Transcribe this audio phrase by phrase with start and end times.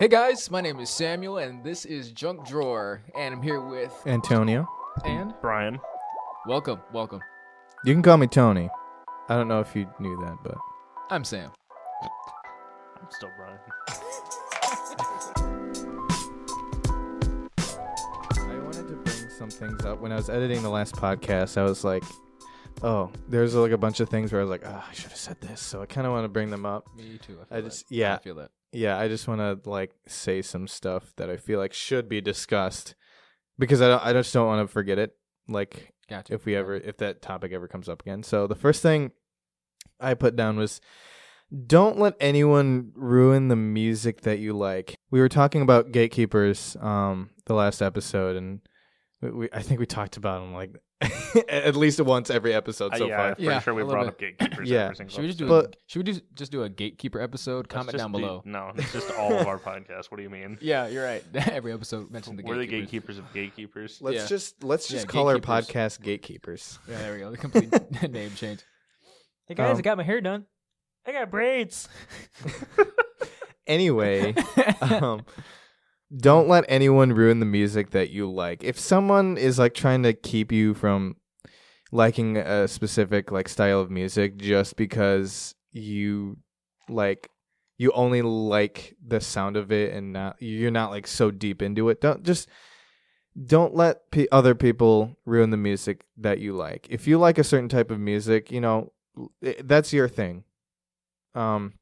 [0.00, 3.92] Hey guys, my name is Samuel, and this is Junk Drawer, and I'm here with
[4.06, 4.68] Antonio.
[5.04, 5.80] and Brian.
[6.46, 7.20] welcome, welcome.
[7.84, 8.70] You can call me Tony.
[9.28, 10.56] I don't know if you knew that, but
[11.10, 11.50] I'm Sam.
[12.00, 13.58] I'm still Brian.
[18.30, 20.00] I wanted to bring some things up.
[20.00, 22.04] When I was editing the last podcast, I was like,
[22.84, 25.18] oh, there's like a bunch of things where I was like, oh, I should have
[25.18, 25.60] said this.
[25.60, 26.86] So I kind of want to bring them up.
[26.96, 27.40] Me too.
[27.50, 28.52] I just, yeah, I feel that.
[28.72, 32.20] Yeah, I just want to like say some stuff that I feel like should be
[32.20, 32.94] discussed
[33.58, 35.16] because I don't, I just don't want to forget it.
[35.48, 36.34] Like Gotcha.
[36.34, 38.22] if we ever if that topic ever comes up again.
[38.22, 39.12] So the first thing
[40.00, 40.80] I put down was
[41.66, 44.98] don't let anyone ruin the music that you like.
[45.10, 48.60] We were talking about gatekeepers um the last episode and
[49.20, 50.74] we, we I think we talked about them like
[51.48, 53.26] at least once every episode Uh, so yeah, far.
[53.28, 54.84] I'm pretty Yeah, sure we a little brought up gatekeepers Yeah.
[54.84, 55.46] every single Should we just do?
[55.48, 57.66] But- a, should we do just do a gatekeeper episode?
[57.66, 58.42] Let's Comment just down do- below.
[58.44, 60.10] No, it's just all of our podcasts.
[60.10, 60.58] What do you mean?
[60.62, 61.22] Yeah, you're right.
[61.34, 62.56] Every episode mentioned the gatekeepers.
[62.56, 63.16] We're the gatekeepers.
[63.16, 63.98] gatekeepers of gatekeepers.
[64.02, 64.26] Let's Yeah.
[64.26, 66.78] just let's Yeah, just call our podcast gatekeepers.
[66.88, 67.30] Yeah, there we go.
[67.30, 68.60] The complete name change.
[69.46, 70.46] Hey guys, Um, I got my hair done.
[71.06, 71.88] I got braids.
[73.66, 74.34] Anyway,
[74.80, 75.22] um,
[76.16, 78.64] don't let anyone ruin the music that you like.
[78.64, 81.16] If someone is like trying to keep you from
[81.92, 86.36] liking a specific like style of music just because you
[86.88, 87.30] like
[87.78, 91.88] you only like the sound of it and not you're not like so deep into
[91.88, 92.48] it, don't just
[93.46, 96.86] don't let p- other people ruin the music that you like.
[96.90, 98.92] If you like a certain type of music, you know,
[99.44, 100.44] i- that's your thing.
[101.34, 101.74] Um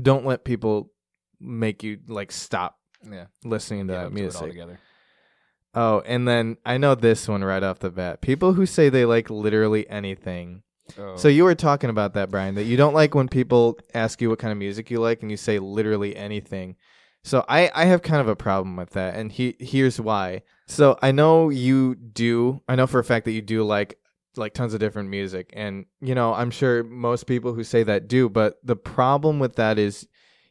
[0.00, 0.92] don't let people
[1.40, 4.42] make you like stop Yeah, listening to get that up to it music.
[4.42, 4.80] altogether.
[5.74, 8.20] Oh, and then I know this one right off the bat.
[8.20, 10.62] People who say they like literally anything.
[10.98, 11.16] Oh.
[11.16, 14.30] So you were talking about that, Brian, that you don't like when people ask you
[14.30, 16.76] what kind of music you like and you say literally anything.
[17.24, 20.42] So I, I have kind of a problem with that, and he here's why.
[20.66, 22.62] So I know you do.
[22.68, 23.98] I know for a fact that you do like
[24.36, 28.08] like tons of different music, and you know I'm sure most people who say that
[28.08, 28.28] do.
[28.28, 30.06] But the problem with that is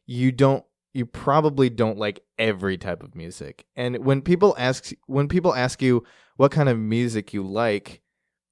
[0.06, 0.64] you don't.
[0.98, 3.66] You probably don't like every type of music.
[3.76, 6.04] And when people ask when people ask you
[6.38, 8.02] what kind of music you like,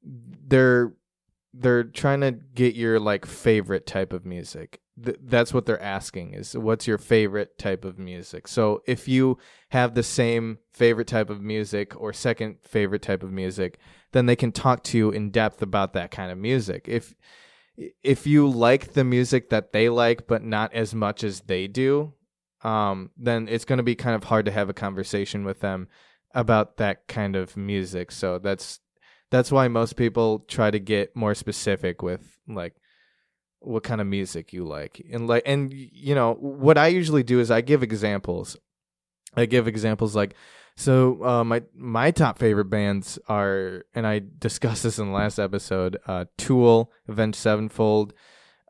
[0.03, 0.93] they're
[1.57, 4.81] they're trying to get your like favorite type of music.
[5.03, 8.47] Th- that's what they're asking is what's your favorite type of music.
[8.47, 9.37] So if you
[9.69, 13.79] have the same favorite type of music or second favorite type of music,
[14.11, 16.85] then they can talk to you in depth about that kind of music.
[16.87, 17.15] If
[18.03, 22.13] if you like the music that they like but not as much as they do,
[22.65, 25.87] um, then it's going to be kind of hard to have a conversation with them
[26.33, 28.11] about that kind of music.
[28.11, 28.79] So that's
[29.29, 32.73] that's why most people try to get more specific with like
[33.59, 37.39] what kind of music you like and like and you know what i usually do
[37.39, 38.55] is i give examples
[39.35, 40.35] i give examples like
[40.77, 45.39] so uh, my my top favorite bands are and i discussed this in the last
[45.39, 48.13] episode uh tool avenged sevenfold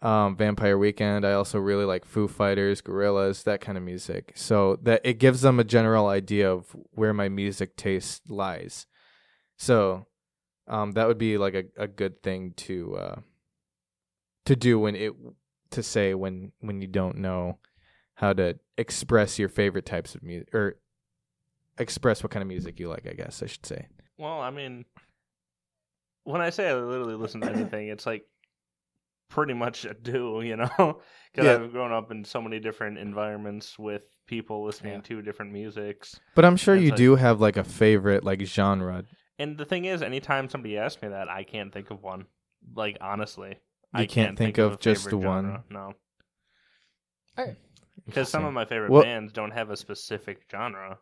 [0.02, 4.78] um vampire weekend i also really like foo fighters Gorillaz that kind of music so
[4.84, 8.88] that it gives them a general idea of where my music taste lies
[9.58, 10.06] so
[10.68, 13.16] um, that would be like a, a good thing to uh,
[14.46, 15.14] to do when it
[15.72, 17.60] to say when when you don't know
[18.16, 20.78] how to express your favorite types of music or
[21.78, 23.08] express what kind of music you like.
[23.08, 23.88] I guess I should say.
[24.18, 24.86] Well, I mean,
[26.24, 28.26] when I say I literally listen to anything, it's like
[29.36, 31.02] pretty much a do, you know?
[31.32, 31.56] Because Yeah.
[31.66, 35.02] I've grown up in so many different environments with people listening Yeah.
[35.02, 36.18] to different musics.
[36.34, 39.04] But I'm sure you like- do have like a favorite like genre.
[39.38, 42.26] And the thing is, anytime somebody asks me that, I can't think of one.
[42.74, 43.50] Like, honestly.
[43.94, 45.44] You I can't think a of just favorite one?
[45.46, 45.94] genre, No.
[48.06, 51.00] Because some of my favorite Well- bands don't have a specific genre.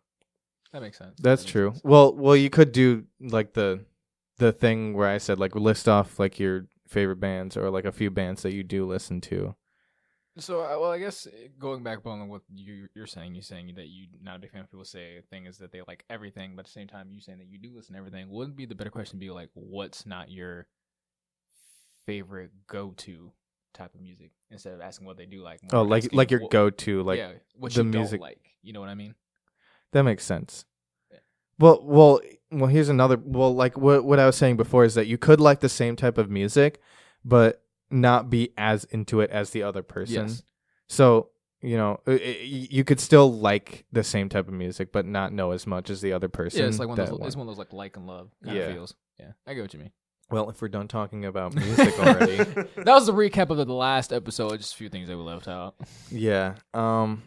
[0.71, 1.13] that makes sense.
[1.19, 1.69] That's That makes true.
[1.73, 1.83] sense.
[1.83, 3.85] Well, well, you could do like the
[4.39, 7.91] the thing where I said like list off like your favorite bands or like a
[7.91, 9.55] few bands that you do listen to.
[10.37, 13.73] So, uh, well, I guess uh, going back on what you, you're saying, you're saying
[13.75, 16.05] that you not a big fan of people say a thing is that they like
[16.09, 18.29] everything, but at the same time, you saying that you do listen to everything.
[18.29, 20.67] Wouldn't be the better question be like, what's not your
[22.05, 23.31] favorite go-to
[23.73, 25.61] type of music instead of asking what they do like?
[25.71, 28.55] more Oh, like asking like your go to like yeah, what the music- don't like.
[28.63, 29.13] You know what I mean?
[29.91, 30.65] That makes sense.
[31.59, 32.19] Well, well,
[32.51, 32.67] well.
[32.69, 33.17] Here's another.
[33.23, 35.95] Well, like what what I was saying before is that you could like the same
[35.95, 36.81] type of music,
[37.23, 37.61] but
[37.91, 40.27] not be as into it as the other person.
[40.27, 40.43] Yes.
[40.89, 41.29] So
[41.61, 45.31] you know, i- i- you could still like the same type of music, but not
[45.31, 46.59] know as much as the other person.
[46.61, 47.19] Yeah, it's like one of those.
[47.19, 48.63] one- It's one of those like like and love kind Yeah.
[48.63, 48.95] of feels.
[49.19, 49.91] Yeah, I get what you mean.
[50.31, 52.37] Well, if we're done talking about music already,
[52.75, 54.57] That was the recap of the last episode.
[54.57, 55.75] Just a few things that we left out.
[56.11, 56.55] yeah.
[56.73, 57.23] Um,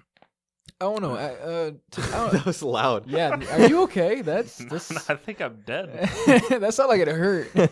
[0.81, 1.05] I don't.
[1.05, 3.07] I, uh, t- I don't- that was loud.
[3.09, 4.21] yeah, are you okay?
[4.23, 5.91] That's that's I think I'm dead.
[6.27, 7.71] that sounded like it hurt.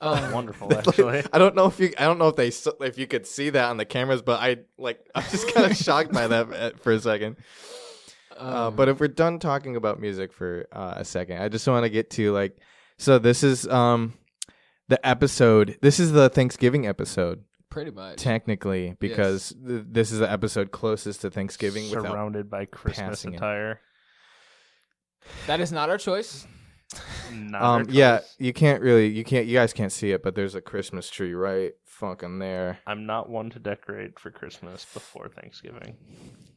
[0.00, 1.24] Um, Wonderful, Like, actually.
[1.32, 3.50] I don't know if you I don't know if they s- if you could see
[3.50, 6.80] that on the cameras, but I like I'm just kind of shocked by that at-
[6.80, 7.36] for a second.
[8.38, 11.66] Uh, um, but if we're done talking about music for uh, a second, I just
[11.66, 12.56] want to get to like
[12.96, 14.14] so this is um
[14.88, 15.76] the episode.
[15.82, 18.16] This is the Thanksgiving episode pretty much.
[18.18, 23.34] technically because th- this is the episode closest to Thanksgiving without Surrounded by Christmas passing
[23.34, 23.36] it.
[23.36, 23.80] attire.
[25.46, 26.46] That is not our choice.
[27.32, 30.34] Not Um, our yeah, you can't really, you can't, you guys can't see it, but
[30.34, 32.78] there's a Christmas tree right fucking there.
[32.86, 35.96] I'm not one to decorate for Christmas before Thanksgiving.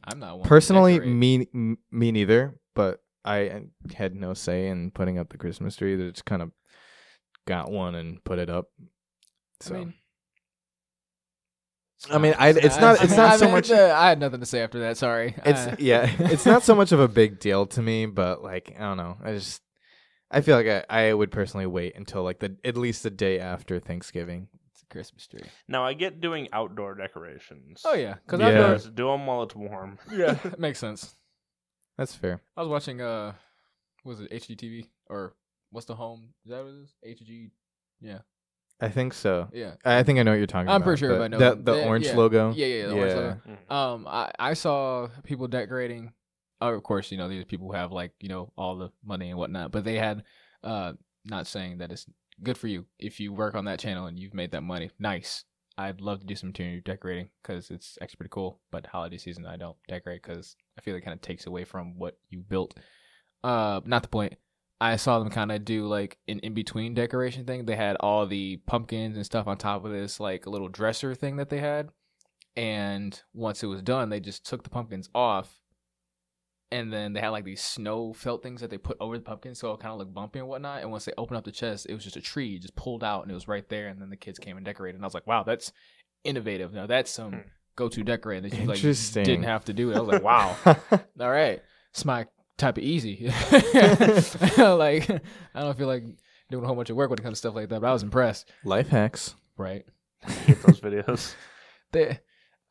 [0.04, 0.48] I'm not one.
[0.48, 1.14] Personally, decorate.
[1.14, 2.58] me, m- me neither.
[2.74, 5.94] But I had no say in putting up the Christmas tree.
[5.96, 6.50] They just kind of
[7.46, 8.68] got one and put it up.
[9.60, 9.94] So I mean,
[12.10, 14.60] I mean, I- it's not- it's not so much- uh, I had nothing to say
[14.62, 14.96] after that.
[14.96, 15.34] Sorry.
[15.44, 18.06] it's Uh, yeah, it's not so much of a big deal to me.
[18.06, 19.18] But like, I don't know.
[19.22, 19.62] I just,
[20.30, 23.38] I feel like I, I would personally wait until like the at least the day
[23.38, 24.48] after Thanksgiving.
[24.72, 25.42] It's a Christmas tree.
[25.68, 27.82] Now I get doing outdoor decorations.
[27.84, 28.48] Oh yeah, because Yeah.
[28.48, 28.68] outdoor.
[28.70, 29.98] Because do them while it's warm.
[30.12, 31.14] Yeah, makes sense.
[31.98, 32.40] That's fair.
[32.56, 33.34] I was watching uh,
[34.02, 35.34] what was it HGTV or
[35.70, 36.30] what's the home?
[36.44, 36.72] Is that what
[37.04, 37.18] it is?
[37.20, 37.50] HG.
[38.00, 38.18] Yeah,
[38.82, 39.48] I think so.
[39.52, 39.74] yeah.
[39.84, 40.74] I think I know what you're talking about.
[40.74, 42.16] I'm pretty sure the, everybody knows the, the They- orange yeah.
[42.16, 42.52] logo.
[42.54, 43.40] Yeah, yeah, the orange logo.
[43.48, 43.74] Mhm.
[43.74, 46.12] Um, I, I saw people decorating.
[46.60, 49.30] Oh, of course, you know these people who have like you know all the money
[49.30, 50.22] and whatnot, but they had,
[50.62, 50.92] uh,
[51.24, 52.06] not saying that it's
[52.42, 54.90] good for you if you work on that channel and you've made that money.
[54.98, 55.44] Nice.
[55.78, 58.60] I'd love to do some interior decorating because it's actually pretty cool.
[58.70, 61.98] But holiday season, I don't decorate because I feel it kind of takes away from
[61.98, 62.74] what you built.
[63.42, 64.34] Uh, not the point.
[64.82, 67.66] I saw them kind of do like an in between decoration thing.
[67.66, 71.36] They had all the pumpkins and stuff on top of this like little dresser thing
[71.36, 71.90] that they had.
[72.56, 75.60] And once it was done they just took the pumpkins off.
[76.70, 79.58] And then they had like these snow felt things that they put over the pumpkins
[79.60, 80.82] so it kind of looked bumpy and whatnot.
[80.82, 82.58] And once they opened up the chest it was just a tree.
[82.58, 83.88] Just pulled out and it was right there.
[83.88, 84.96] And then the kids came and decorated.
[84.96, 85.72] And i was like wow that's
[86.24, 86.72] innovative.
[86.72, 87.38] Now that's some Hmm.
[87.76, 88.50] go-to decorating.
[88.50, 89.24] That you like Interesting.
[89.24, 89.96] didn't have to do it.
[89.96, 90.56] I was like wow.
[91.20, 91.62] All right.
[92.04, 92.26] My
[92.62, 93.26] type of easy
[94.58, 95.10] like
[95.54, 96.04] i don't feel like
[96.50, 97.92] doing a whole bunch of work when it comes to stuff like that but i
[97.92, 99.34] was impressed Life hacks.
[99.56, 99.84] right
[100.26, 101.34] Hate those videos.
[101.92, 102.18] they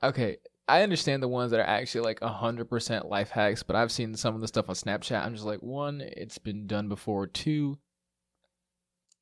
[0.02, 4.16] okay i understand the ones that are actually like 100% life hacks but i've seen
[4.16, 7.78] some of the stuff on snapchat i'm just like one it's been done before two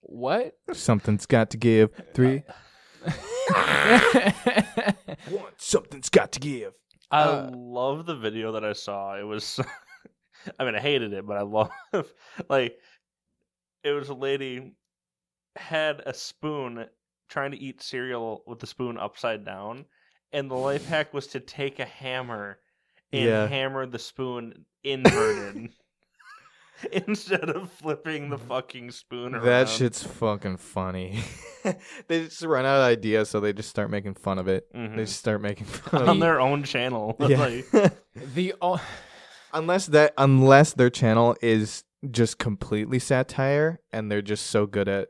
[0.02, 1.90] what Something's got to give.
[2.14, 2.44] Three.
[5.30, 5.52] One.
[5.58, 6.72] Something's got to give.
[7.12, 9.20] I Uh, love the video that I saw.
[9.20, 9.60] It was,
[10.60, 11.72] I mean, I hated it, but I love,
[12.50, 12.78] like,
[13.84, 14.74] it was a lady
[15.56, 16.86] had a spoon
[17.30, 19.86] trying to eat cereal with the spoon upside down,
[20.32, 22.60] and the life hack was to take a hammer
[23.12, 23.48] and Yeah.
[23.48, 25.70] hammer the spoon inverted
[26.92, 29.46] instead of flipping the fucking spoon around.
[29.46, 31.20] That shit's fucking funny.
[32.08, 34.72] they just run out of ideas, so they just start making fun of it.
[34.74, 34.96] Mhm.
[34.96, 36.12] They just start making fun of it.
[36.12, 36.20] on it.
[36.22, 37.16] their own channel.
[37.20, 37.38] Yeah.
[37.38, 37.94] like,
[38.34, 38.82] the o-
[39.54, 45.10] unless that unless their channel is just completely satire and they're just so good at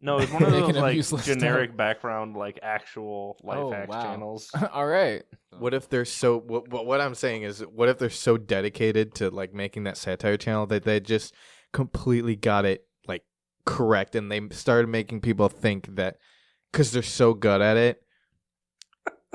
[0.00, 1.34] No, it's one of those like useless stuff.
[1.38, 4.02] generic background, like actual life Oh, hacks wow.
[4.02, 4.50] channels.
[4.72, 5.22] all right
[5.58, 9.14] what if they're so what, what what I'm saying is what if they're so dedicated
[9.16, 11.32] to like making that satire channel that they just
[11.72, 13.22] completely got it like
[13.64, 16.18] correct and they started making people think that
[16.74, 18.02] cuz they're so good at it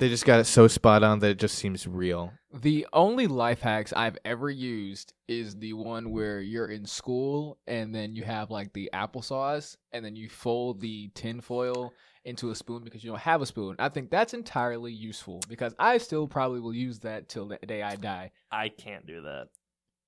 [0.01, 2.34] they just got it so spot on that it just seems real.
[2.51, 7.93] The only life hacks I've ever used is the one where you're in school and
[7.93, 11.93] then you have like the applesauce and then you fold the tinfoil
[12.25, 13.75] into a spoon because you don't have a spoon.
[13.77, 17.84] I think that's entirely useful because I still probably will use that till the day
[17.84, 18.31] I die.
[18.51, 19.50] I can't do that.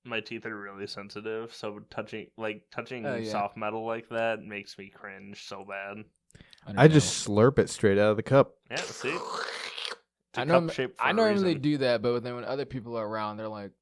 [0.04, 3.30] My teeth are really sensitive, so touching like touching Oh, yeah.
[3.30, 6.04] soft metal like that makes me cringe so bad.
[6.76, 8.54] I just slurp it straight out of the cup.
[8.70, 9.18] Yeah, see, It's a
[10.36, 13.06] I, know, cup shape for I normally do that, but then when other people are
[13.06, 13.72] around, they're like,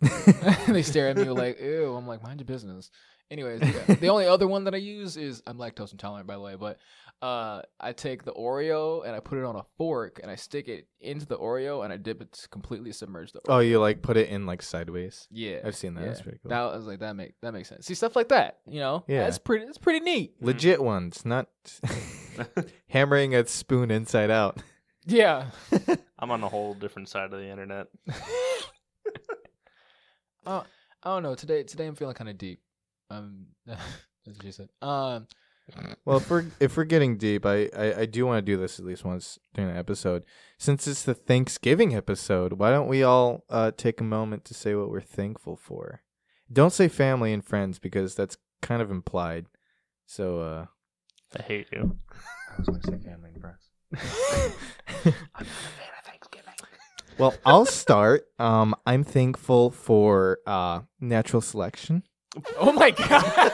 [0.68, 1.94] they stare at me like, ew.
[1.94, 2.90] I'm like, mind your business.
[3.30, 6.40] Anyways, the, the only other one that I use is I'm lactose intolerant, by the
[6.40, 6.78] way, but
[7.22, 10.68] uh, I take the Oreo and I put it on a fork and I stick
[10.68, 13.40] it into the Oreo and I dip it to completely submerge the.
[13.40, 13.54] Oreo.
[13.54, 15.26] Oh, you like put it in like sideways.
[15.30, 16.02] yeah, I've seen that.
[16.02, 16.06] Yeah.
[16.08, 16.50] That's pretty cool.
[16.50, 17.86] That I was like, that make that makes sense.
[17.86, 19.02] See stuff like that, you know?
[19.08, 19.24] Yeah.
[19.24, 19.64] that's pretty.
[19.64, 20.34] That's pretty neat.
[20.40, 21.48] Legit ones, not
[22.88, 24.62] hammering a spoon inside out.
[25.06, 25.46] Yeah.
[26.18, 27.86] I'm on a whole different side of the internet.
[30.46, 30.62] uh,
[31.02, 31.34] I don't know.
[31.34, 32.60] Today, today I'm feeling kind of deep.
[33.10, 33.80] Um, that's
[34.24, 34.68] what she said.
[34.82, 35.28] Um,
[36.04, 38.78] Well, if we're if we're getting deep, I, I, I do want to do this
[38.78, 40.24] at least once during the episode.
[40.58, 44.74] Since it's the Thanksgiving episode, why don't we all uh, take a moment to say
[44.74, 46.02] what we're thankful for?
[46.52, 49.46] Don't say family and friends because that's kind of implied.
[50.06, 50.66] So, uh,
[51.36, 51.98] I hate you.
[52.12, 53.65] I was going to say family and friends.
[53.96, 56.54] I'm not a fan of Thanksgiving.
[57.18, 58.26] well, I'll start.
[58.38, 62.02] Um, I'm thankful for uh, natural selection.
[62.58, 63.52] Oh my god!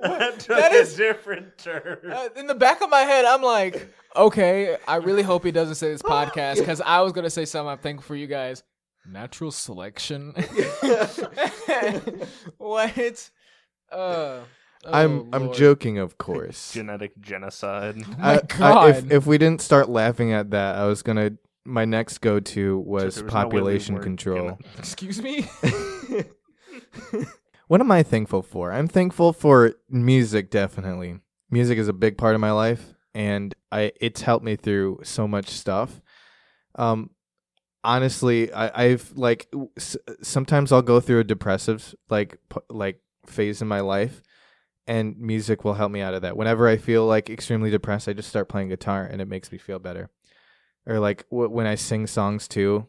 [0.00, 1.98] that took a different turn.
[2.10, 5.74] Uh, in the back of my head, I'm like, okay, I really hope he doesn't
[5.76, 7.70] say this podcast because I was gonna say something.
[7.70, 8.62] I'm thankful for you guys.
[9.06, 10.32] Natural selection.
[12.58, 13.30] what?
[13.92, 14.40] Uh,
[14.86, 15.56] I'm oh, I'm Lord.
[15.56, 16.72] joking, of course.
[16.72, 17.96] Genetic genocide.
[18.08, 18.76] Oh my I- God.
[18.76, 21.32] I, if if we didn't start laughing at that, I was gonna.
[21.66, 24.42] My next go to was there was no way we population weren't control.
[24.50, 25.48] gonna- Excuse me.
[27.68, 28.72] what am I thankful for?
[28.72, 30.50] I'm thankful for music.
[30.50, 31.20] Definitely,
[31.50, 35.26] music is a big part of my life, and I it's helped me through so
[35.26, 36.02] much stuff.
[36.76, 37.10] Um,
[37.84, 43.62] honestly, I, I've like s- sometimes I'll go through a depressive like p- like phase
[43.62, 44.22] in my life,
[44.86, 46.36] and music will help me out of that.
[46.36, 49.58] Whenever I feel like extremely depressed, I just start playing guitar, and it makes me
[49.58, 50.10] feel better.
[50.86, 52.88] Or like w- when I sing songs too,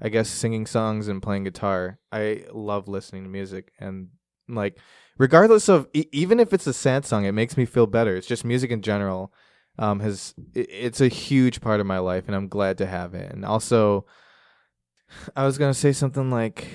[0.00, 1.98] I guess singing songs and playing guitar.
[2.12, 4.08] I love listening to music and
[4.48, 4.78] like
[5.18, 8.16] regardless of e- even if it's a sad song, it makes me feel better.
[8.16, 9.32] It's just music in general
[9.76, 13.14] um has i it's a huge part of my life and I'm glad to have
[13.14, 13.32] it.
[13.32, 14.06] And also
[15.36, 16.66] I was going to say something like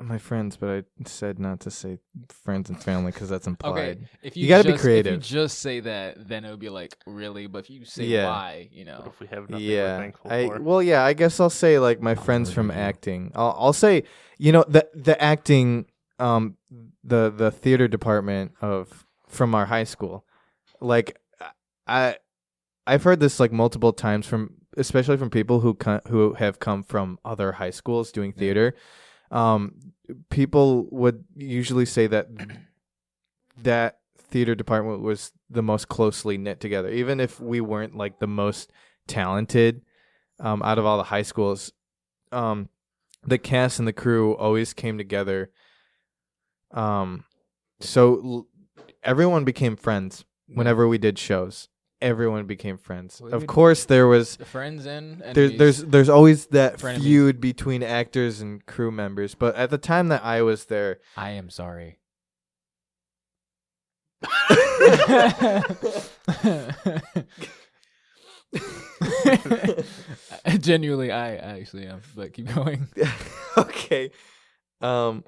[0.00, 3.72] my friends, but I said not to say friends and family cuz that's implied.
[3.98, 5.14] Okay, if you, You gotta be creative.
[5.14, 7.46] If you just say that, then it would be like really.
[7.46, 8.26] But if you say Yeah.
[8.26, 10.60] why, you know, What if we have nothing yeah thankful I, for?
[10.60, 14.02] well yeah i guess i'll say like my friends from acting i'll, I'll say
[14.38, 15.86] you know the the acting
[16.18, 16.56] um
[17.04, 20.24] the the theater department of from our high school
[20.80, 21.18] like
[21.86, 22.16] i
[22.86, 26.82] i've heard this like multiple times from especially from people who co- who have come
[26.82, 28.74] from other high schools doing theater
[29.30, 29.74] um
[30.30, 32.28] people would usually say that
[33.58, 36.90] that theater department was the most closely knit together.
[36.90, 38.72] Even if we weren't like the most
[39.06, 39.82] talented
[40.40, 41.72] um, out of all the high schools
[42.32, 42.68] um,
[43.24, 45.50] the cast and the crew always came together
[46.72, 47.24] um,
[47.80, 48.46] so l-
[49.02, 51.68] everyone became friends whenever we did shows
[52.02, 56.46] everyone became friends Well, of course there was the friends and there's there's there's always
[56.48, 57.02] that Frenemies.
[57.02, 61.30] feud between actors and crew members but at the time that i was there I
[61.30, 61.98] am sorry.
[70.60, 72.00] Genuinely, I I actually am.
[72.14, 72.88] But keep going.
[73.58, 74.10] okay.
[74.80, 75.24] Um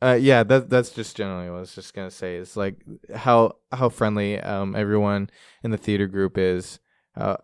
[0.00, 2.36] uh yeah, that that's just generally what I was just gonna say.
[2.36, 2.76] It's like
[3.14, 5.30] how how friendly um everyone
[5.62, 6.78] in the theater group is.
[7.16, 7.36] Uh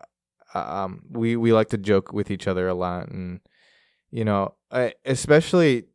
[0.53, 3.41] um we we like to joke with each other a lot and
[4.11, 5.85] you know, I especially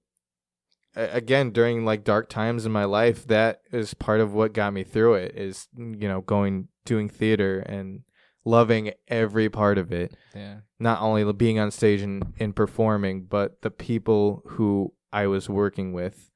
[0.94, 4.82] again during like dark times in my life that is part of what got me
[4.82, 8.02] through it is you know going doing theater and
[8.44, 10.56] loving every part of it Yeah.
[10.78, 15.92] not only being on stage and, and performing, but the people who I was working
[15.92, 16.29] with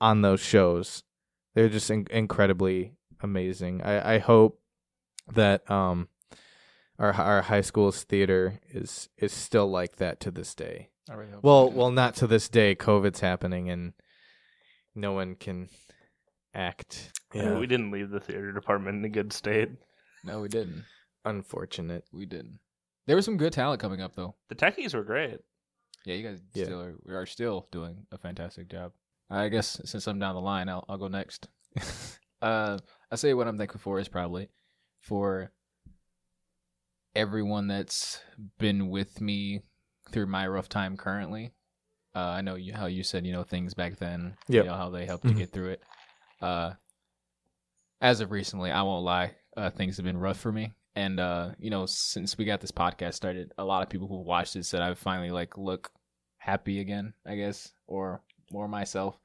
[0.00, 1.02] on those shows.
[1.54, 3.82] They're just in- incredibly amazing.
[3.82, 4.60] I, I hope
[5.32, 6.08] that um
[6.98, 10.90] our our high school's theater is is still like that to this day.
[11.10, 11.76] I really hope Well, so.
[11.76, 12.74] well, not to this day.
[12.74, 13.92] COVID's happening and
[14.94, 15.68] no one can
[16.54, 17.12] act.
[17.34, 19.70] Yeah, we didn't leave the theater department in a good state.
[20.24, 20.84] no, we didn't.
[21.24, 22.04] unfortunate.
[22.12, 22.58] We didn't.
[23.06, 24.34] There was some good talent coming up though.
[24.48, 25.38] The techies were great.
[26.06, 26.64] Yeah, you guys Yeah.
[26.64, 28.92] still are, are still doing a fantastic job.
[29.30, 31.48] I guess since I'm down the line, I'll I'll go next.
[32.42, 32.78] uh,
[33.10, 34.48] I say what I'm thankful for is probably
[35.00, 35.52] for
[37.14, 38.20] everyone that's
[38.58, 39.62] been with me
[40.10, 41.52] through my rough time currently.
[42.14, 44.36] Uh, I know you, how you said you know things back then.
[44.48, 44.64] Yep.
[44.64, 45.30] You know how they helped Mhm.
[45.30, 45.82] you get through it.
[46.40, 46.72] Uh,
[48.00, 50.72] as of recently, I won't lie, uh, things have been rough for me.
[50.96, 54.22] And uh, you know, since we got this podcast started, a lot of people who
[54.22, 55.92] watched it said I finally like look
[56.38, 59.18] happy again, I guess, or more myself.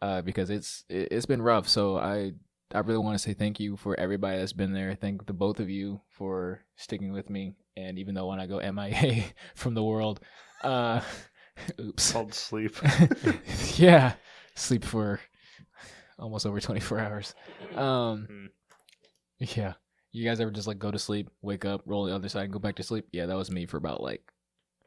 [0.00, 1.68] Uh, because it's it, it's been rough.
[1.68, 2.32] So I
[2.72, 4.94] I really want to say thank you for everybody that's been there.
[4.94, 7.54] Thank the both of you for sticking with me.
[7.76, 9.24] And even though when I go MIA
[9.54, 10.20] from the world,
[10.62, 11.00] uh,
[11.80, 12.76] oops, Called sleep.
[13.76, 14.14] yeah,
[14.54, 15.20] sleep for
[16.18, 17.34] almost over 24 hours.
[17.74, 18.50] Um,
[19.38, 19.74] yeah.
[20.12, 22.52] You guys ever just like go to sleep, wake up, roll the other side, and
[22.52, 23.06] go back to sleep?
[23.12, 24.22] Yeah, that was me for about like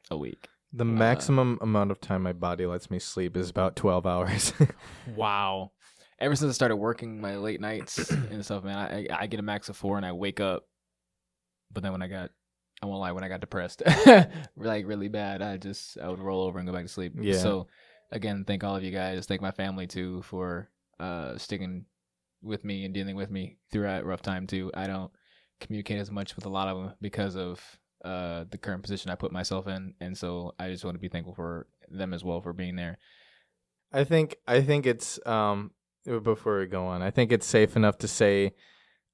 [0.09, 0.47] a week.
[0.73, 4.53] The Uh, maximum amount of time my body lets me sleep is about 12 hours.
[5.15, 5.71] Wow.
[6.19, 9.43] Ever since I started working my late nights and stuff, man, I I get a
[9.43, 10.63] max of four and I wake up.
[11.73, 12.29] But then when I got,
[12.81, 13.81] I won't lie, when I got depressed,
[14.55, 17.13] like really bad, I just I would roll over and go back to sleep.
[17.19, 17.37] Yeah.
[17.37, 17.67] So,
[18.11, 19.25] again, thank all of you guys.
[19.25, 21.85] Thank my family too for uh sticking
[22.43, 24.71] with me and dealing with me throughout rough time too.
[24.75, 25.11] I don't
[25.59, 27.61] communicate as much with a lot of them because of
[28.03, 31.09] uh the current position I put myself in, and so I just want to be
[31.09, 32.97] thankful for them as well for being there.
[33.93, 35.71] I think I think it's um
[36.05, 38.53] before we go on, I think it's safe enough to say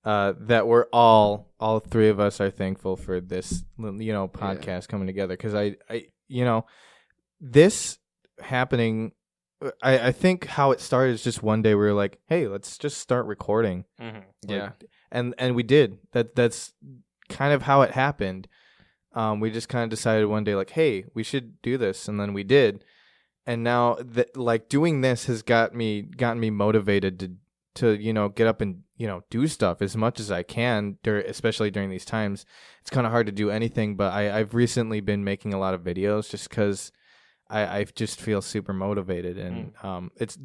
[0.05, 4.53] uh that we're all all three of us are thankful for this you know Yeah.
[4.55, 6.65] podcast coming together cuz I I you know
[7.41, 7.97] this
[8.39, 9.11] happening
[9.81, 12.77] I I think how it started is just one day we were like, "Hey, let's
[12.77, 14.71] just start recording." hmm Yeah.
[15.11, 16.73] and and we did that that's
[17.27, 18.47] kind of how it happened
[19.17, 22.19] um we just kind of decided one day like hey we should do this and
[22.19, 22.83] then we did.
[23.45, 27.31] And now that like doing this has got me gotten me motivated to
[27.75, 30.97] to you know get up and you know do stuff as much as i can
[31.03, 32.45] dur- especially during these times.
[32.81, 35.73] It's kind of hard to do anything but i i've recently been making a lot
[35.73, 36.91] of videos just because
[37.49, 40.37] i i just feel super motivated and um it's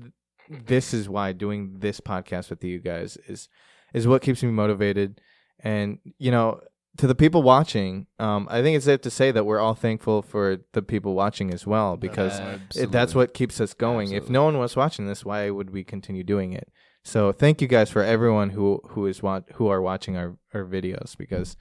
[0.49, 3.49] this is why doing this podcast with you guys is
[3.95, 5.21] is what keeps me motivated.
[5.61, 6.61] And you know,
[6.99, 10.21] to the people watching, um, I think it's safe to say that we're all thankful
[10.23, 12.39] for the people watching as well because
[12.77, 14.13] it, that's what keeps us going.
[14.13, 16.69] If no one was watching this, why would we continue doing it?
[17.05, 20.65] So thank you guys for everyone who who is wa- who are watching our our
[20.65, 21.57] videos because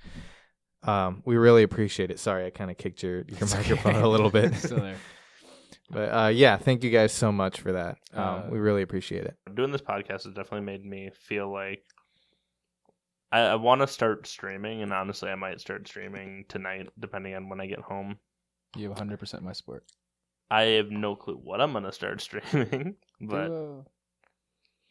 [0.84, 2.20] um, we really appreciate it.
[2.20, 4.54] Sorry, I kind of kicked your your microphone a little bit.
[4.56, 4.96] Still there.
[5.94, 7.98] But uh, yeah, thank you guys so much for that.
[8.14, 9.36] Um, Uh, we really appreciate it.
[9.56, 11.84] Doing this podcast has definitely made me feel like
[13.32, 17.50] I, I want to start streaming, and honestly, I might start streaming tonight, depending on
[17.50, 18.18] when I get home.
[18.76, 19.86] You have 100% my support.
[20.50, 23.84] I have no clue what I'm gonna start streaming, but Do, uh,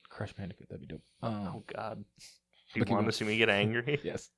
[0.08, 1.02] Crash Bandicoot, that'd be dope.
[1.22, 2.04] Um, oh god,
[2.74, 4.00] do you want to see me get angry?
[4.04, 4.30] yes.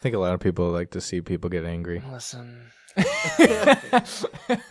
[0.00, 2.02] I think a lot of people like to see people get angry.
[2.10, 4.02] Listen, I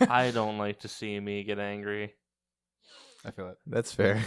[0.00, 2.14] I don't like to see me get angry.
[3.24, 3.58] I feel it.
[3.66, 4.20] That's fair.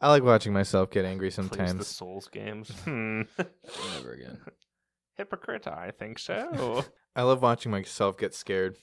[0.00, 1.86] I like watching myself get angry Plays the sometimes.
[1.86, 2.70] Souls games.
[2.84, 3.22] Hmm.
[3.94, 4.38] Never again.
[5.16, 6.84] Hypocrite, I think so.
[7.16, 8.76] I love watching myself get scared.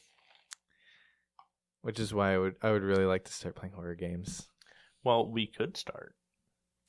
[1.82, 4.48] Which is why I would I would really like to start playing horror games.
[5.04, 6.16] well, we could start.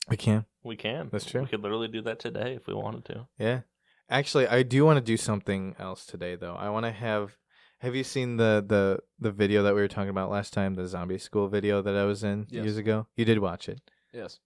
[0.09, 0.45] We can.
[0.63, 1.09] We can.
[1.11, 1.41] That's true.
[1.41, 3.27] We could literally do that today if we wanted to.
[3.37, 3.61] Yeah.
[4.09, 6.55] Actually, I do want to do something else today though.
[6.55, 7.37] I want to have
[7.79, 10.87] Have you seen the the the video that we were talking about last time, the
[10.87, 12.63] zombie school video that I was in Yes.
[12.63, 13.07] years ago?
[13.15, 13.81] You did watch it.
[14.15, 14.39] Yes.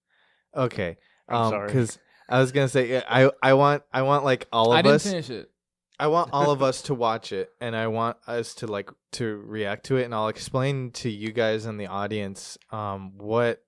[0.55, 0.97] Okay.
[1.27, 1.71] I'm Um sorry.
[1.71, 4.77] cuz I was going to say yeah, I I want I want like all of
[4.77, 5.51] I didn't us finish it.
[5.99, 9.37] I want all of us to watch it and I want us to like to
[9.37, 13.63] react to it and I'll explain to you guys in the audience um what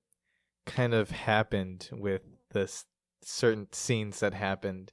[0.65, 2.85] kind of happened with this
[3.23, 4.91] certain scenes that happened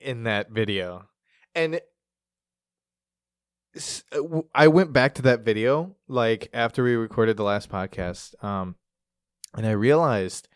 [0.00, 1.08] in that video.
[1.54, 1.80] And
[3.74, 7.68] s- uh, w- I went back to that video like after we recorded the last
[7.70, 8.76] podcast um
[9.54, 10.48] and I realized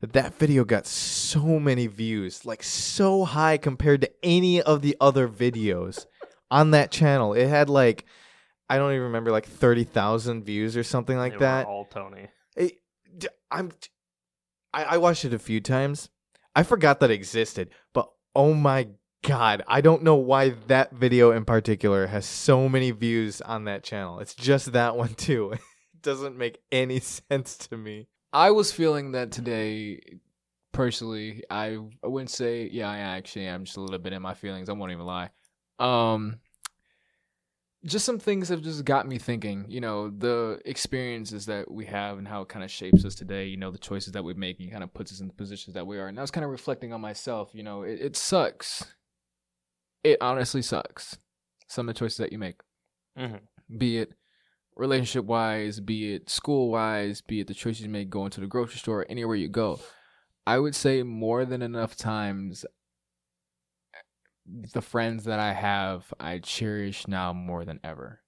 [0.00, 4.96] that that video got so many views, like so high compared to any of the
[5.00, 6.06] other videos
[6.50, 7.34] on that channel.
[7.34, 8.04] It had like
[8.68, 11.66] I don't even remember like 30,000 views or something like They that.
[11.66, 12.28] All Tony.
[12.56, 12.78] It,
[13.50, 13.70] I'm
[14.72, 16.10] I, I watched it a few times.
[16.54, 18.88] I forgot that existed, but oh my
[19.22, 23.82] god, I don't know why that video in particular has so many views on that
[23.82, 24.20] channel.
[24.20, 25.54] It's just that one too.
[25.96, 28.06] It doesn't make any sense to me.
[28.32, 30.00] I was feeling that today,
[30.72, 31.42] personally.
[31.50, 34.68] I, I wouldn't say, yeah, I actually am just a little bit in my feelings.
[34.68, 35.30] I won't even lie.
[35.78, 36.40] Um,
[37.84, 39.64] just some things have just got me thinking.
[39.68, 43.46] You know, the experiences that we have and how it kind of shapes us today.
[43.46, 45.74] You know, the choices that we make and kind of puts us in the positions
[45.74, 46.08] that we are.
[46.08, 47.50] And I was kind of reflecting on myself.
[47.52, 48.86] You know, it, it sucks.
[50.02, 51.18] It honestly sucks.
[51.68, 52.60] Some of the choices that you make
[53.18, 53.40] Mhm.
[53.78, 54.12] be it
[54.76, 58.46] relationship wise, be it school wise, be it the choices you make going to the
[58.46, 59.80] grocery store, anywhere you go.
[60.46, 62.64] I would say more than enough times
[64.72, 68.20] the friends that I have, I cherish now more than ever.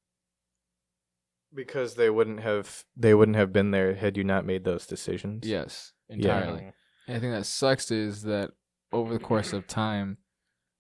[1.55, 5.47] Because they wouldn't have they wouldn't have been there had you not made those decisions.
[5.47, 6.17] Yes, Yeah.
[6.17, 6.73] entirely.
[7.07, 8.51] And I think that sucks is that
[8.93, 10.19] over the course of time,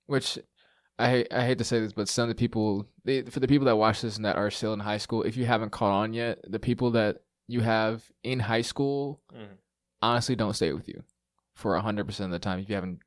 [0.07, 0.38] which
[0.98, 3.46] I hate- I hate to say this, but some of the people, they, for the
[3.48, 5.92] people that watch this and that are still in high school, if you haven't caught
[5.92, 9.56] on yet, the people that you have in high school Mhm.
[10.02, 11.02] honestly don't stay with you
[11.54, 13.00] for hundred percent of the time if you haven't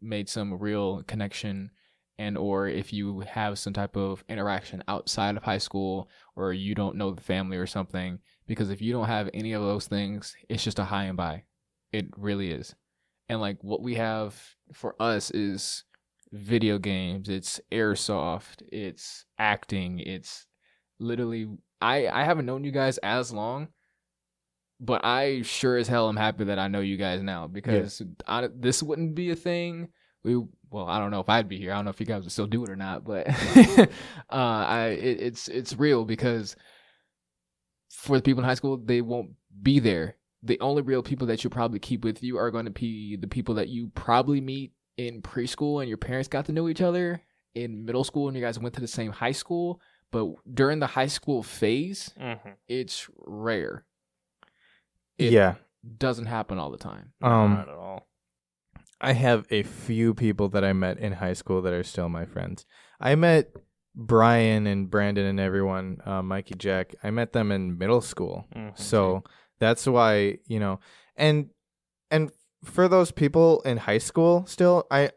[0.00, 1.70] made some real connection
[2.18, 6.74] and or if you have some type of interaction outside of high school or you
[6.74, 10.36] don't know the family or something because if you don't have any of those things
[10.48, 11.42] it's just a high and by
[11.92, 12.74] it really is
[13.28, 15.84] and like what we have for us is
[16.36, 20.46] video games it's airsoft it's acting it's
[20.98, 21.46] literally
[21.80, 23.68] i i haven't known you guys as long
[24.80, 28.48] but i sure as hell am happy that i know you guys now because I,
[28.54, 29.88] this wouldn't be a thing.
[30.22, 30.36] We
[30.70, 31.72] well i don't know if i'd be here.
[31.72, 33.86] I don't know if you guys would still do it or not but uh
[34.30, 36.56] i it, it's it's real because
[37.88, 39.30] for the people in high school they won't
[39.62, 40.16] be there.
[40.42, 43.26] The only real people that you'll probably keep with you are going to be the
[43.26, 47.20] people that you probably meet in preschool and your parents got to know each other
[47.54, 49.80] in middle school and you guys went to the same high school
[50.10, 52.50] but during the high school phase Mm-hmm.
[52.68, 53.84] it's rare
[55.18, 55.54] It yeah.
[55.98, 58.06] doesn't happen all the time Um, Not at all.
[59.00, 62.24] I have a few people that I met in high school that are still my
[62.24, 62.64] friends.
[62.98, 63.50] I met
[63.94, 66.94] Brian and Brandon and everyone, uh, Mikey Jack.
[67.02, 68.46] I met them in middle school.
[68.56, 68.78] Mhm.
[68.78, 69.22] So
[69.58, 70.80] that's why, you know,
[71.14, 71.50] and
[72.10, 72.30] and
[72.64, 75.10] for those people in high school still, I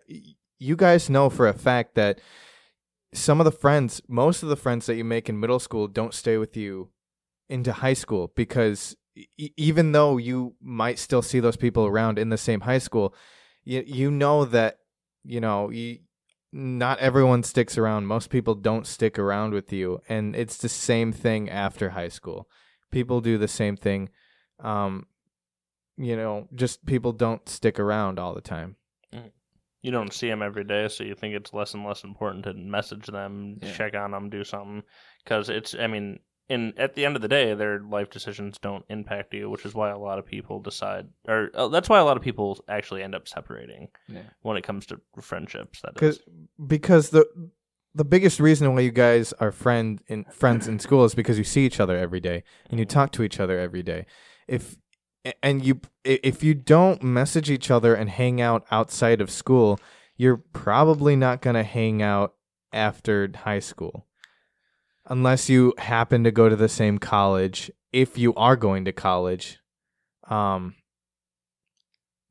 [0.59, 2.19] you guys know for a fact that
[3.13, 6.13] some of the friends, most of the friends that you make in middle school don't
[6.13, 6.89] stay with you
[7.49, 12.29] into high school because e- even though you might still see those people around in
[12.29, 13.15] the same high school,
[13.63, 14.79] you you know that
[15.23, 15.99] you know you
[16.51, 18.07] not everyone sticks around.
[18.07, 22.47] Most people don't stick around with you, and it's the same thing after high school.
[22.91, 24.09] People do the same thing.
[24.59, 25.05] Um,
[25.99, 28.77] you know, just people don't stick around all the time.
[29.81, 32.53] You don't see them every day, so you think it's less and less important to
[32.53, 33.71] message them, Yeah.
[33.73, 34.83] check on them, do something.
[35.23, 38.83] Because it's, I mean, in at the end of the day, their life decisions don't
[38.89, 42.03] impact you, which is why a lot of people decide, or uh, that's why a
[42.03, 45.79] lot of people actually end up separating yeah when it comes to friendships.
[45.81, 46.19] That because
[46.67, 47.25] because the
[47.95, 51.43] the biggest reason why you guys are friend in friends in school is because you
[51.43, 54.05] see each other every day and you talk to each other every day.
[54.47, 54.75] If
[55.43, 59.79] and you if you don't message each other and hang out outside of school,
[60.17, 62.33] you're probably not going to hang out
[62.73, 64.05] after high school.
[65.05, 69.59] Unless you happen to go to the same college, if you are going to college,
[70.29, 70.75] um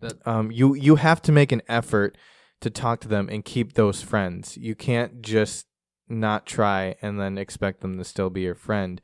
[0.00, 2.16] That- um you you have to make an effort
[2.60, 4.56] to talk to them and keep those friends.
[4.56, 5.66] You can't just
[6.08, 9.00] not try and then expect them to still be your friend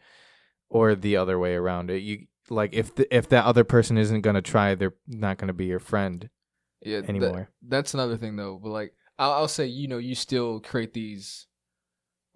[0.69, 1.91] or the other way around.
[1.91, 5.39] It you like if the, if that other person isn't going to try, they're not
[5.39, 6.29] going to be your friend
[6.83, 7.49] yeah that- anymore.
[7.67, 11.47] that's another thing though but like I'll, I'll say you know you still create these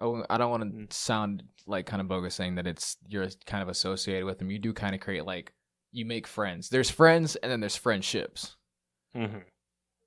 [0.01, 0.89] I won't- I don't want Mm.
[0.91, 4.51] to sound like kind of bogus saying that it's you're kind of associated with them.
[4.51, 5.53] You do kind of create like
[5.93, 6.69] you make friends.
[6.69, 8.57] There's friends and then there's friendships.
[9.17, 9.43] Mhm.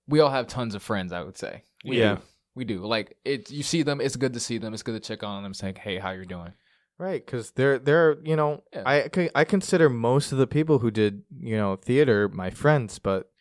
[0.07, 1.11] We all have tons of friends.
[1.11, 1.63] I would say.
[1.85, 2.15] We Yeah.
[2.15, 2.21] do.
[2.55, 2.79] we do.
[2.85, 3.51] Like it.
[3.51, 3.99] You see them.
[4.01, 4.73] It's good to see them.
[4.73, 5.53] It's good to check on them.
[5.53, 6.53] saying, hey, how you're doing?
[6.97, 8.83] Right, because they're they're you know Yeah.
[8.85, 12.99] I c- I consider most of the people who did you know theater my friends,
[12.99, 13.31] but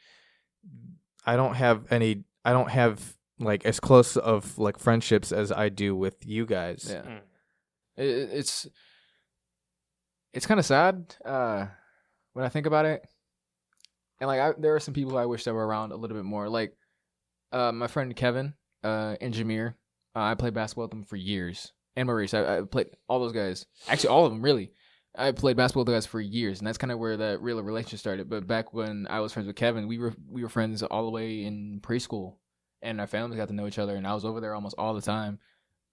[1.26, 2.24] I don't have any.
[2.44, 6.86] I don't have like as close of like friendships as I do with you guys.
[6.90, 7.02] Yeah.
[7.02, 7.20] Mm.
[7.96, 8.66] It, it- it's
[10.32, 11.66] it's kind of sad uh,
[12.32, 13.02] when I think about it.
[14.20, 16.24] And like, I, there are some people I wish that were around a little bit
[16.24, 16.48] more.
[16.48, 16.74] Like,
[17.52, 19.74] uh, my friend Kevin, uh, and Jameer.
[20.14, 21.72] Uh, I played basketball with them for years.
[21.96, 23.66] And Maurice, I, I played all those guys.
[23.88, 24.72] Actually, all of them really.
[25.16, 27.60] I played basketball with those guys for years, and that's kind of where that real
[27.62, 28.30] relationship started.
[28.30, 31.10] But back when I was friends with Kevin, we were we were friends all the
[31.10, 32.36] way in preschool,
[32.80, 33.96] and our families got to know each other.
[33.96, 35.40] And I was over there almost all the time.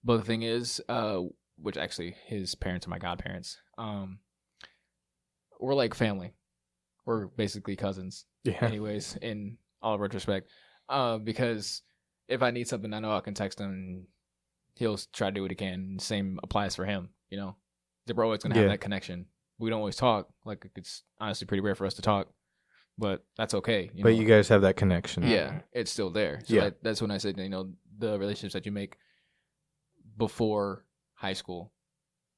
[0.03, 1.21] But the thing is, uh,
[1.57, 3.57] which actually his parents are my godparents.
[3.79, 4.19] Um,
[5.59, 6.33] we're like family.
[7.05, 8.63] We're basically cousins, Yeah.
[8.63, 9.17] anyways.
[9.21, 10.49] In all retrospect,
[10.89, 11.81] uh, because
[12.27, 14.05] if I need something, I know I can text him.
[14.77, 15.97] And He'll try to do what he can.
[15.99, 17.09] Same applies for him.
[17.29, 17.55] You know,
[18.13, 18.69] we're always gonna have Yeah.
[18.69, 19.25] that connection.
[19.59, 20.29] We don't always talk.
[20.45, 22.27] Like it's honestly pretty rare for us to talk,
[22.97, 23.89] but that's okay.
[23.93, 24.19] You but know?
[24.19, 25.23] you guys have that connection.
[25.23, 26.41] yeah, it's still there.
[26.45, 26.61] So Yeah.
[26.65, 28.97] that, that's when I said, you know, the relationships that you make
[30.17, 30.85] before
[31.15, 31.73] high school.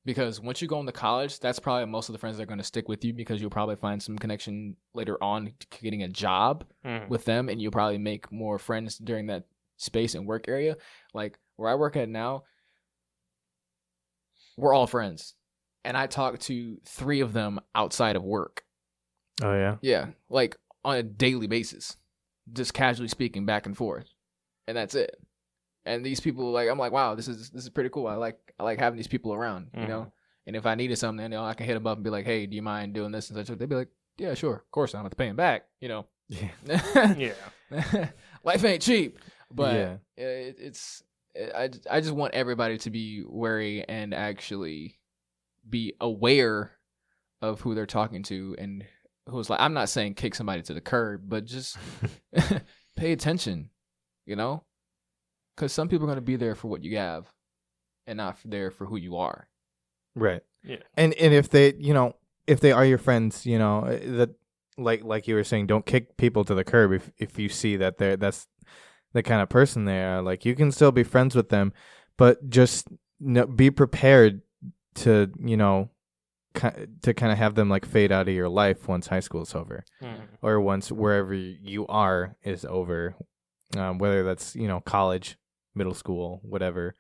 [0.05, 2.57] Because once you go into college, that's probably most of the friends that are going
[2.57, 6.07] to stick with you because you'll probably find some connection later on to getting a
[6.07, 7.09] job Mhm.
[7.09, 9.43] with them and you'll probably make more friends during that
[9.77, 10.77] space and work area.
[11.13, 12.43] Like where I work at now,
[14.57, 15.35] we're all friends.
[15.85, 18.63] And I talk to three of them outside of work.
[19.41, 19.77] Oh yeah.
[19.81, 21.95] Yeah, like on a daily basis,
[22.51, 24.07] just casually speaking back and forth,
[24.67, 25.15] and that's it.
[25.85, 28.07] And these people, like, I'm like, wow, this is this is pretty cool.
[28.07, 30.01] I like I like having these people around, you know.
[30.01, 30.09] Mm-hmm.
[30.47, 32.25] And if I needed something, you know, I can hit them up and be like,
[32.25, 33.57] hey, do you mind doing this and such?
[33.57, 36.05] They'd be like, yeah, sure, of course, I'm have to pay them back, you know.
[36.27, 37.15] Yeah.
[37.71, 38.09] Yeah.
[38.43, 39.19] Life ain't cheap,
[39.51, 39.93] but Yeah.
[40.17, 41.03] it, it's
[41.37, 44.99] I I just want everybody to be wary and actually
[45.67, 46.71] be aware
[47.41, 48.83] of who they're talking to and
[49.27, 51.77] who's like I'm not saying kick somebody to the curb, but just
[52.95, 53.69] pay attention,
[54.25, 54.63] you know?
[55.57, 57.31] Cuz some people are going to be there for what you have
[58.07, 59.47] and not there for who you are.
[60.15, 60.41] Right.
[60.63, 60.77] Yeah.
[60.95, 62.15] And and if they, you know,
[62.47, 64.31] if they are your friends, you know, uh, that
[64.77, 67.77] like like you were saying, don't kick people to the curb if if you see
[67.77, 68.47] that they're that's
[69.13, 70.21] the kind of person they are.
[70.21, 71.73] Like you can still be friends with them,
[72.17, 72.87] but just
[73.19, 74.41] no, be prepared
[74.95, 75.89] to, you know,
[76.55, 79.41] ki- to kind of have them like fade out of your life once high school
[79.43, 80.21] is over Mhm.
[80.41, 83.15] or once wherever you are is over,
[83.77, 85.37] um, whether that's you know college,
[85.75, 86.95] middle school, whatever.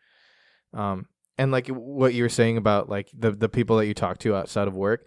[0.73, 4.17] Um, and like what you were saying about like the the people that you talk
[4.19, 5.05] to outside of work,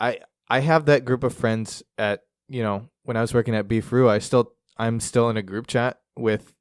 [0.00, 3.68] I I have that group of friends at you know when I was working at
[3.68, 6.54] Beef Roo, I still I'm still in a group chat with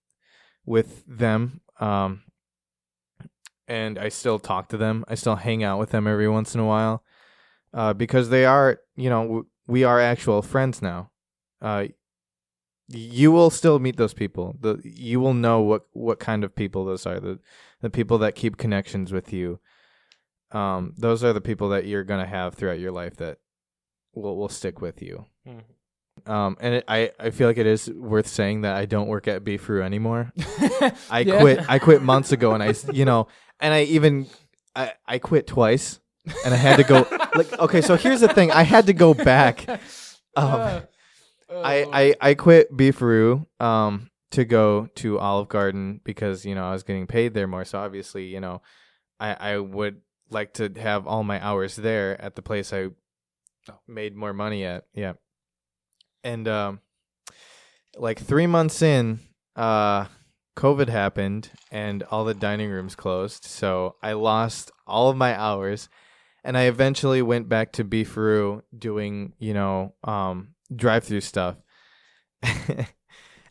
[0.66, 1.62] with them.
[1.80, 2.24] Um,
[3.68, 5.06] and I still talk to them.
[5.08, 7.04] I still hang out with them every once in a while,
[7.74, 11.12] uh, because they are, you know, w- we are actual friends now.
[11.62, 11.88] Uh,
[12.88, 14.56] you will still meet those people.
[14.60, 17.20] The you will know what what kind of people those are.
[17.20, 17.40] The
[17.82, 19.60] the people that keep connections with you.
[20.52, 23.38] Um, those are the people that you're gonna have throughout your life that
[24.14, 25.26] will will stick with you.
[25.48, 25.64] Mhm.
[26.26, 29.28] Um, and it, I I feel like it is worth saying that I don't work
[29.28, 30.32] at Beef Roo anymore.
[31.10, 31.40] I Yeah.
[31.40, 31.70] quit.
[31.70, 33.28] I quit months ago, and I, s- you know,
[33.60, 34.28] and I even
[34.76, 36.00] I I quit twice,
[36.46, 37.08] and I had to go.
[37.36, 39.66] like, okay, so here's the thing: I had to go back.
[40.38, 40.84] Um,
[41.52, 46.64] I, I I quit Beef Roo um to go to Olive Garden because you know
[46.64, 47.66] I was getting paid there more.
[47.66, 48.62] So obviously, you know,
[49.20, 52.92] I I would like to have all my hours there at the place I
[53.70, 53.80] Oh.
[53.90, 54.86] made more money at.
[54.94, 55.14] Yeah,
[56.24, 56.80] and um,
[57.98, 59.20] like three months in,
[59.56, 60.06] uh,
[60.58, 63.46] COVID happened and all the dining rooms closed.
[63.46, 65.90] So I lost all of my hours,
[66.44, 71.58] and I eventually went back to Beef Roo doing you know um drive through stuff.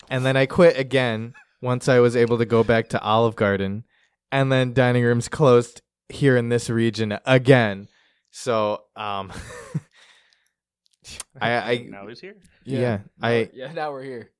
[0.09, 3.85] and then I quit again once I was able to go back to Olive Garden.
[4.33, 7.87] And then dining rooms closed here in this region again.
[8.29, 9.31] So um
[11.41, 12.35] I I now he's here.
[12.63, 13.71] yeah, Now- I yeah.
[13.73, 14.31] Now we're here.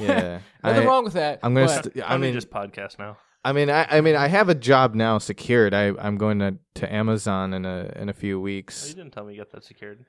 [0.00, 0.40] yeah.
[0.64, 1.40] Nothing I, wrong with that.
[1.42, 3.16] I'm gonna but- st- I I mean just podcast now.
[3.44, 5.72] I mean I I mean I have a job now secured.
[5.74, 8.88] I I'm going to to Amazon in a in a few Oh, weeks.
[8.88, 10.04] you didn't tell me you got that secured.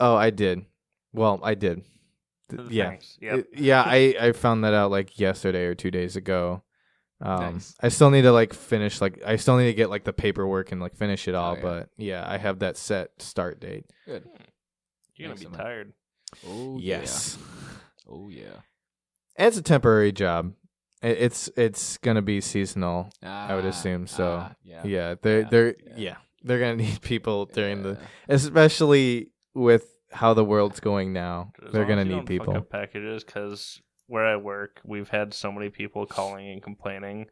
[0.00, 0.64] Oh, I did.
[1.12, 1.82] Well, I did.
[2.48, 2.96] Th- yeah.
[3.20, 3.46] Yep.
[3.54, 6.62] Yeah, I I found that out like yesterday or two days ago.
[7.20, 7.76] Um, Nice.
[7.80, 10.72] I still need to like finish like I still need to get like the paperwork
[10.72, 11.62] and like finish it all, yeah.
[11.62, 13.84] but yeah, I have that set start date.
[14.06, 14.24] Good.
[15.22, 15.62] You're gonna be Excellent.
[15.62, 15.92] tired.
[16.46, 18.14] Oh yes, Yeah.
[18.14, 18.56] Oh yeah.
[19.36, 20.52] And it's a temporary job.
[21.02, 23.10] It, it's it's gonna be seasonal.
[23.22, 24.38] I would Ah, assume so.
[24.40, 24.82] ah, yeah.
[24.84, 25.94] Yeah, they're Yeah, they're yeah.
[25.96, 26.16] yeah.
[26.42, 31.52] they're gonna need people during the especially with how the world's going now.
[31.66, 32.56] As they're gonna you need don't fuck people.
[32.56, 37.26] up packages because where I work, we've had so many people calling and complaining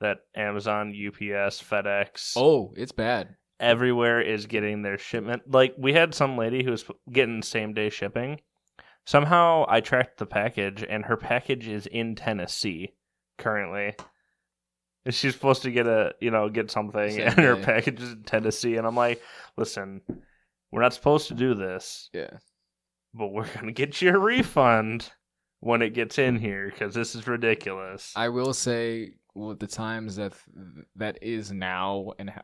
[0.00, 3.36] that Amazon, UPS, FedEx, Oh, it's bad.
[3.60, 5.42] Everywhere is getting their shipment.
[5.50, 8.40] Like we had some lady who was getting same day shipping.
[9.06, 12.92] Somehow I tracked the package, and her package is in Tennessee
[13.38, 13.94] currently.
[15.06, 18.12] And she's supposed to get a you know get something, Same and her package is
[18.12, 18.76] in Tennessee.
[18.76, 19.22] And I'm like,
[19.56, 20.02] listen,
[20.70, 22.30] we're not supposed to do this, Yeah.
[23.14, 25.10] but we're gonna get you a refund
[25.60, 28.12] when it gets in here because this is ridiculous.
[28.14, 30.34] I will say with the times that
[30.96, 32.42] that is now and how,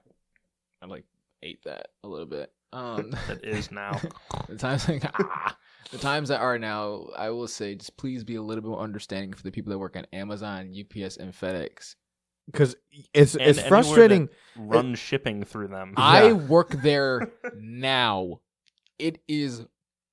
[0.85, 1.05] I like
[1.43, 2.53] ate that a little bit.
[2.73, 4.01] Um, that is now.
[4.49, 5.57] the times ah,
[5.91, 8.81] the times that are now, I will say just please be a little bit more
[8.81, 11.95] understanding for the people that work on Amazon, UPS, and FedEx.
[12.47, 12.77] Because
[13.15, 14.29] it's And it's anywhere frustrating.
[14.57, 15.95] Run shipping through them.
[15.97, 16.33] I Yeah.
[16.33, 18.41] work there now.
[18.99, 19.65] It is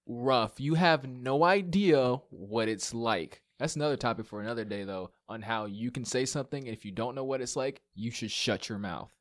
[0.08, 0.60] rough.
[0.60, 3.42] You have no idea what it's like.
[3.60, 6.92] That's another topic for another day, though, on how you can say something, if you
[6.92, 9.12] don't know what it's like, you should shut your mouth.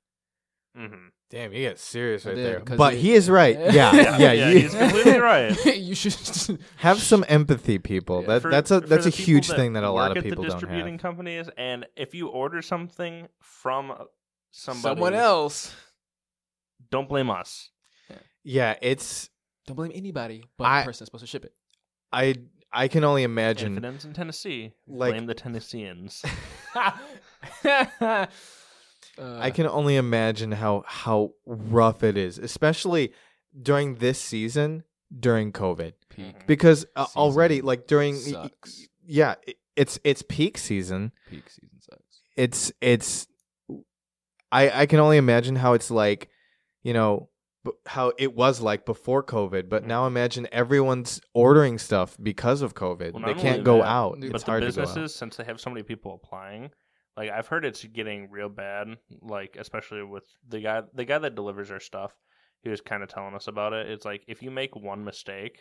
[0.77, 2.61] Hmm Damn, you get serious I right did, there.
[2.61, 3.57] 'cause But it- he is right.
[3.61, 4.33] Yeah, Yeah, yeah.
[4.33, 5.65] yeah, you he's completely right.
[5.77, 6.59] you should.
[6.79, 8.23] have some empathy, people.
[8.23, 8.27] Yeah.
[8.29, 10.49] That For- that's a that's a huge that thing that a lot of people the
[10.49, 11.01] don't distributing have.
[11.03, 13.93] companies, and if you order something from
[14.51, 15.73] somebody, Someone else.
[16.91, 17.71] don't blame us.
[18.43, 19.29] Yeah, it's
[19.69, 21.53] Don't blame anybody but I- the person supposed to ship it.
[22.13, 22.35] I
[22.73, 23.79] I can only And if imagine.
[23.79, 26.25] it ends in Tennessee, Like- blame the Tennesseans.
[29.21, 33.13] Uh, I can only imagine how how rough it is, especially
[33.61, 34.85] during this season
[35.19, 36.47] during COVID, peak.
[36.47, 38.89] because uh, already like during sucks.
[39.05, 41.13] yeah, it, it's it's peak season.
[41.29, 42.23] Peak season sucks.
[42.37, 43.27] It's it's
[44.53, 46.29] I I can only imagine how it's like,
[46.83, 47.29] you know,
[47.65, 52.75] b- how it was like before COVID, but now imagine everyone's ordering stuff because of
[52.75, 53.13] COVID.
[53.15, 54.17] Well, they not can't go that, out.
[54.21, 54.87] but It's but hard the to go out.
[54.89, 56.71] businesses, since they have so many people applying,
[57.21, 58.89] like I've heard it's getting real bad.
[59.21, 62.13] Like especially with the guy, the guy that delivers our stuff,
[62.63, 63.91] he was kind of telling us about it.
[63.91, 65.59] It's like if you make one mistake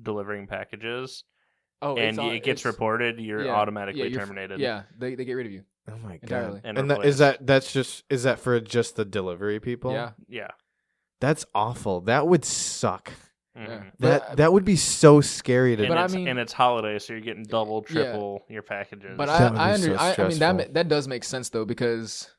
[0.00, 1.24] delivering packages
[1.82, 4.60] Oh, and it's all- it gets it's- reported, you're yeah, automatically yeah, you're terminated.
[4.60, 5.64] Yeah, they they get rid of you.
[5.88, 6.22] Oh my god.
[6.24, 6.60] Entirely.
[6.64, 9.92] and, And that, is that that's just is that for just the delivery people?
[9.92, 10.48] Yeah, yeah.
[11.20, 12.00] That's awful.
[12.02, 13.12] That would suck.
[13.56, 13.68] Mhm.
[13.68, 13.82] Yeah.
[14.00, 16.52] That But- that would be so scary to And But I it's, mean- and it's
[16.52, 18.02] holiday, so you're getting double, Yeah.
[18.02, 19.14] triple your packages.
[19.16, 21.24] but That would I I, be so I I mean that ma- that does make
[21.24, 22.30] sense though because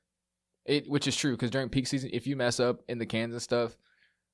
[0.65, 3.33] it which is true because during peak season if you mess up in the cans
[3.33, 3.77] and stuff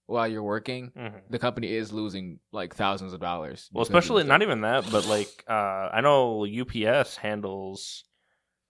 [0.07, 1.21] while you're working Mhm.
[1.29, 3.69] the company is losing like thousands of dollars.
[3.71, 8.03] Well, because you especially messed not even that, but like uh, I know UPS handles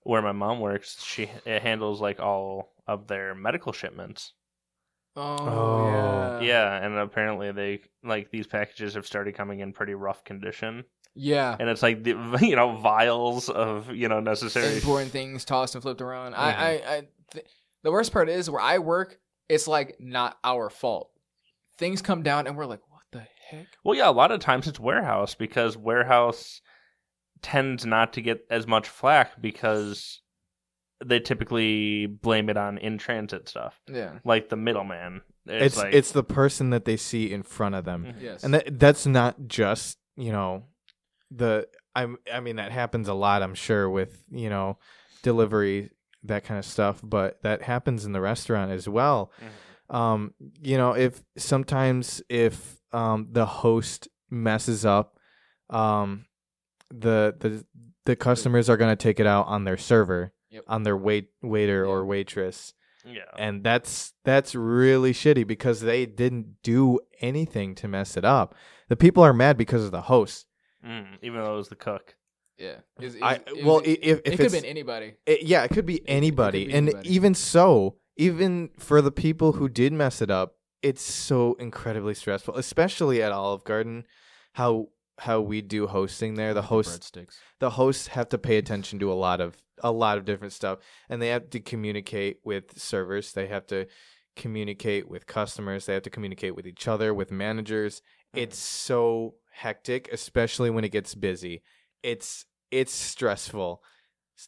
[0.01, 1.01] where my mom works.
[1.03, 4.33] She it handles like all of their medical shipments.
[5.15, 6.39] Oh, Oh.
[6.41, 6.41] yeah.
[6.41, 10.83] yeah, and apparently they like these packages have started coming in pretty rough condition,
[11.15, 11.55] Yeah.
[11.59, 14.73] and it's like the, you know vials of you know necessary.
[14.75, 16.33] important things tossed and flipped around.
[16.33, 16.37] Mhm.
[16.39, 17.45] I, I, I th-
[17.83, 21.09] the worst part is where I work, it's like not our fault.
[21.77, 23.67] Things come down and we're like, what the heck?
[23.83, 26.61] Well, yeah, a lot of times it's warehouse because warehouse
[27.41, 30.21] tends not to get as much flack because
[31.05, 34.19] they typically blame it on in transit stuff, Yeah.
[34.23, 35.21] like the middleman.
[35.45, 38.05] it's like, it's the person that they see in front of them.
[38.05, 38.21] Mhm.
[38.21, 38.43] Yes.
[38.43, 40.63] And that that's not just, you know,
[41.31, 44.77] the I'm I mean that happens a lot I'm sure with, you know,
[45.21, 45.89] delivery
[46.23, 49.31] that kind of stuff, but that happens in the restaurant as well.
[49.41, 49.95] Mhm.
[49.95, 55.19] um you know if sometimes if um the host messes up
[55.69, 56.25] um
[56.89, 57.65] the the
[58.05, 60.63] the customers are going to take it out on their server Yep.
[60.67, 62.73] on their wait waiter or waitress
[63.05, 63.21] yeah.
[63.37, 68.53] and that's that's really shitty because they didn't do anything to mess it up
[68.87, 70.45] the people are mad because of the host
[70.85, 72.15] Mm, even though it was the cook.
[72.57, 72.79] yeah.
[72.99, 74.65] It was- it i was- it well was- i- if, if it could have been
[74.65, 75.13] anybody.
[75.25, 76.65] it, yeah, it could be could anybody.
[76.65, 77.09] be and anybody.
[77.15, 82.55] even so, even for the people who did mess it up, it's so incredibly stressful,
[82.57, 84.05] especially at Olive Garden.
[84.53, 87.35] How how we do hosting there, the hosts breadsticks.
[87.59, 90.79] the hosts have to pay attention to a lot of a lot of different stuff,
[91.09, 93.33] and they have to communicate with servers.
[93.33, 93.87] They have to
[94.35, 95.85] communicate with customers.
[95.85, 98.01] They have to communicate with each other, with managers.
[98.33, 101.61] It's so hectic, especially when it gets busy.
[102.01, 103.83] It's it's stressful.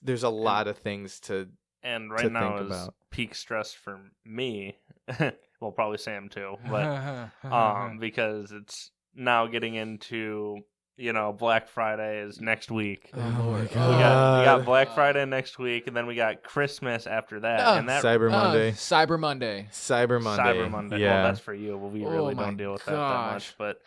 [0.02, 1.50] There's a lot of things to
[1.84, 2.96] And to right now think is about.
[3.12, 4.78] peak stress for me.
[5.62, 10.60] well, probably Sam too, but um, because it's now getting into
[10.98, 13.10] you know Black Friday is next week.
[13.14, 13.76] Oh, Oh Lord.
[13.76, 17.40] my We got, we got Black Friday next week, and then we got Christmas after
[17.42, 17.60] that.
[17.62, 19.68] Ah, and that Cyber Uh, Monday, Cyber Monday.
[19.72, 21.00] Cyber Monday, Cyber Monday.
[21.00, 21.78] Yeah, Well, that's for you.
[21.78, 23.34] Well, we Oh really my don't deal with that that gosh.
[23.34, 23.78] much, but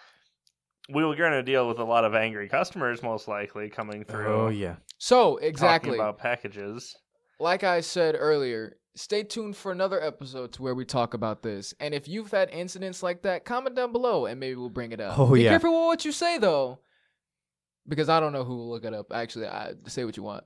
[0.90, 4.26] we were going to deal with a lot of angry customers, most likely coming through.
[4.26, 4.76] oh yeah.
[4.98, 6.96] So talking exactly, about packages.
[7.38, 11.74] like I said earlier, stay tuned for another episode to where we talk about this.
[11.80, 15.00] And if you've had incidents like that, comment down below and maybe we'll bring it
[15.00, 15.18] up.
[15.18, 15.50] Oh, Be yeah.
[15.50, 16.80] careful with what you say though,
[17.86, 19.12] because I don't know who will look it up.
[19.12, 20.44] Actually, I say what you want.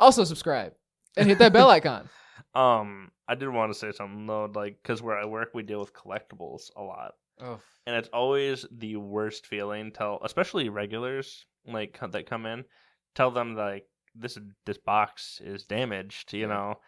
[0.00, 0.74] Also subscribe
[1.16, 2.08] and hit that bell icon.
[2.54, 5.80] Um, I did want to say something though, like because where I work, we deal
[5.80, 7.12] with collectibles a lot.
[7.40, 12.64] Oh, and it's always the worst feeling tell especially regulars like that come in
[13.14, 16.78] tell them like this this box is damaged you know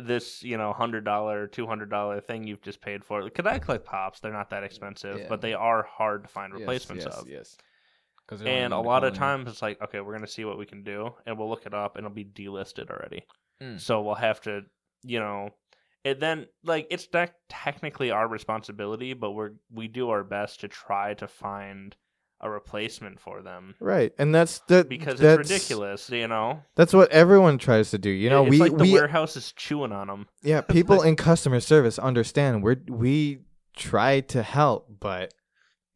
[0.00, 3.58] this you know hundred dollar two hundred dollar thing you've just paid for because i
[3.58, 5.26] collect pops they're not that expensive Yeah.
[5.28, 7.56] but they are hard to find yes, replacements yes, of Yes.
[8.44, 11.14] And a lot of times it's like okay we're gonna see what we can do
[11.26, 13.24] and we'll look it up and it'll be delisted already
[13.62, 13.80] Mm.
[13.80, 14.62] so we'll have to
[15.02, 15.50] you know
[16.04, 20.68] it then like it's not technically our responsibility but we're we do our best to
[20.68, 21.96] try to find
[22.40, 26.92] a replacement for them Right, and that's that because that's, it's ridiculous you know That's
[26.92, 28.10] what everyone tries to do.
[28.10, 31.16] You know, it's we like the we warehouse is chewing on them yeah, people in
[31.16, 32.62] customer service understand.
[32.62, 33.38] We we
[33.76, 35.34] try to help, but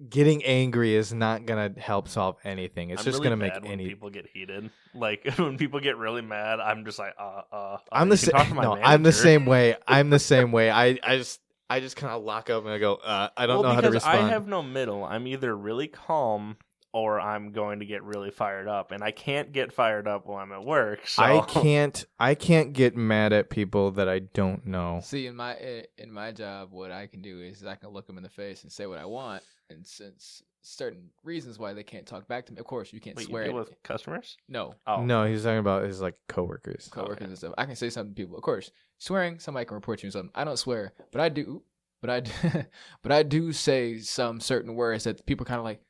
[0.08, 2.90] getting angry is not gonna help solve anything.
[2.90, 3.86] It's I'm just really gonna make any.
[3.86, 7.78] people get heated like when people get really mad i'm just like uh uh, uh
[7.90, 8.32] I'm the same.
[8.54, 9.76] No, I'm the same way.
[9.86, 10.70] I'm the same way.
[10.70, 11.40] I I just
[11.72, 12.96] I just kind of lock up and I go.
[12.96, 14.26] Uh, I don't well, know how to because respond.
[14.26, 15.04] I have no middle.
[15.04, 16.58] I'm either really calm
[16.92, 20.36] or I'm going to get really fired up, and I can't get fired up while
[20.36, 21.08] I'm at work.
[21.08, 22.04] So I can't.
[22.20, 25.00] I can't get mad at people that I don't know.
[25.02, 25.56] See, in my
[25.96, 28.62] in my job, what I can do is I can look them in the face
[28.64, 32.52] and say what I want, and since certain reasons why they can't talk back to
[32.52, 32.58] me.
[32.58, 33.44] Of course, you can't Wait, you swear.
[33.44, 34.36] deal at with customers?
[34.48, 36.88] no Oh, No, he's talking about his like coworkers.
[36.90, 37.54] coworkers and stuff.
[37.58, 38.36] I can say something to people.
[38.36, 40.30] Of course, swearing somebody can report you or something.
[40.34, 41.62] I don't swear, but I do.
[42.00, 42.32] But I, do,
[43.02, 45.80] but I do say some certain words that people kind of like.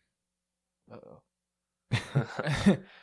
[0.93, 2.77] Uh-oh.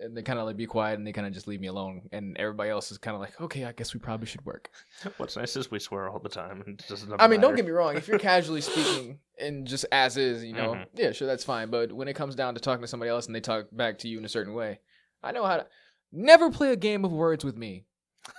[0.00, 2.08] and they kind of like be quiet and they kind of just leave me alone.
[2.12, 4.70] And everybody else is kind of like, okay, I guess we probably should work.
[5.16, 6.62] What's nice is we swear all the time.
[6.66, 7.96] and it doesn't I mean, don't get me wrong.
[7.96, 10.86] If you're casually speaking and just as is, you know, Mhm.
[10.94, 11.70] yeah, sure, that's fine.
[11.70, 14.08] But when it comes down to talking to somebody else and they talk back to
[14.08, 14.80] you in a certain way,
[15.22, 15.66] I know how to.
[16.12, 17.84] Never play a game of words with me.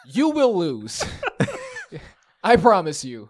[0.06, 1.04] You will lose.
[2.44, 3.30] I promise you.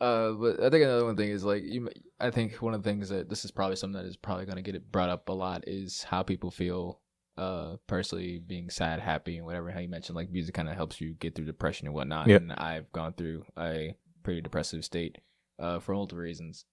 [0.00, 1.88] Uh, but I think another one thing is like you.
[2.20, 4.56] I think one of the things that this is probably something that is probably going
[4.56, 7.00] to get it brought up a lot is how people feel.
[7.36, 9.70] Uh, personally being sad, happy, and whatever.
[9.70, 12.26] How you mentioned like music kind of helps you get through depression and whatnot.
[12.26, 12.42] Yep.
[12.42, 13.94] And I've gone through a
[14.24, 15.18] pretty depressive state,
[15.60, 16.64] uh, for multiple reasons.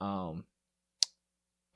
[0.00, 0.42] Um,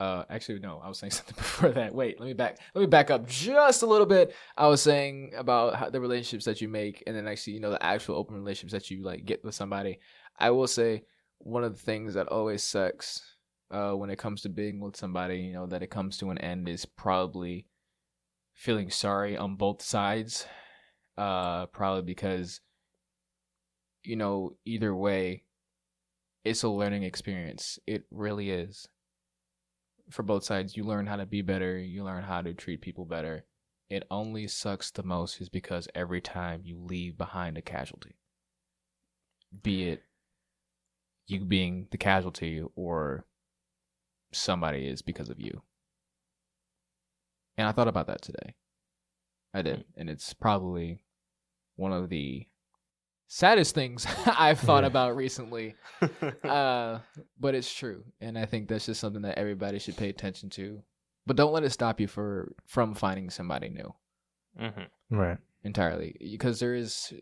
[0.00, 1.94] uh, actually, no, I was saying something before that.
[1.94, 2.58] Wait, let me back.
[2.74, 4.34] Let me back up just a little bit.
[4.56, 7.70] I was saying about how the relationships that you make, and then actually, you know,
[7.70, 10.00] the actual open relationships that you like get with somebody.
[10.42, 11.04] I will say
[11.38, 13.22] one of the things that always sucks,
[13.70, 16.38] uh, when it comes to being with somebody, you know, that it comes to an
[16.38, 17.68] end is probably
[18.52, 20.44] feeling sorry on both sides.
[21.16, 22.60] Uh, probably because,
[24.02, 25.44] you know, either way,
[26.44, 27.78] it's a learning experience.
[27.86, 28.88] It really is
[30.10, 30.76] for both sides.
[30.76, 31.78] You learn how to be better.
[31.78, 33.44] You learn how to treat people better.
[33.88, 38.16] It only sucks the most is because every time you leave behind a casualty,
[39.62, 40.02] be it
[41.26, 43.24] you being the casualty or
[44.32, 45.62] somebody is because of you.
[47.56, 48.54] And I thought about that today.
[49.54, 49.84] I did.
[49.96, 51.04] And it's probably
[51.76, 52.46] one of the
[53.28, 55.74] saddest things I've thought about recently
[56.44, 56.98] uh,
[57.38, 60.82] but it's true, and I think that's just something that everybody should pay attention to.
[61.26, 63.94] But don't let it stop you for from finding somebody new
[64.60, 64.88] Mhm.
[65.10, 65.38] Right.
[65.64, 67.12] entirely, because there is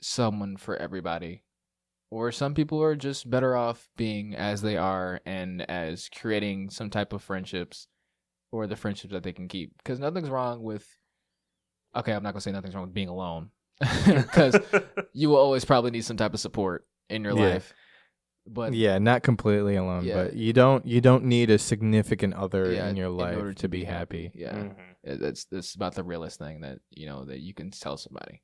[0.00, 1.44] someone for everybody,
[2.10, 6.90] or some people are just better off being as they are and as creating some
[6.90, 7.86] type of friendships
[8.52, 9.76] or the friendships that they can keep.
[9.78, 10.86] Because nothing's wrong with.
[11.94, 13.50] Okay, I'm not gonna say nothing's wrong with being alone,
[14.06, 14.56] because
[15.12, 17.48] you will always probably need some type of support in your Yeah.
[17.54, 17.72] life.
[18.46, 20.24] But yeah, not completely alone, Yeah.
[20.24, 23.52] but you don't you don't need a significant other Yeah, in your in life order
[23.54, 24.30] to, be happy.
[24.34, 24.74] Yeah, Mhm.
[25.04, 28.42] It- that's that's about the realest thing that you know that you can tell somebody.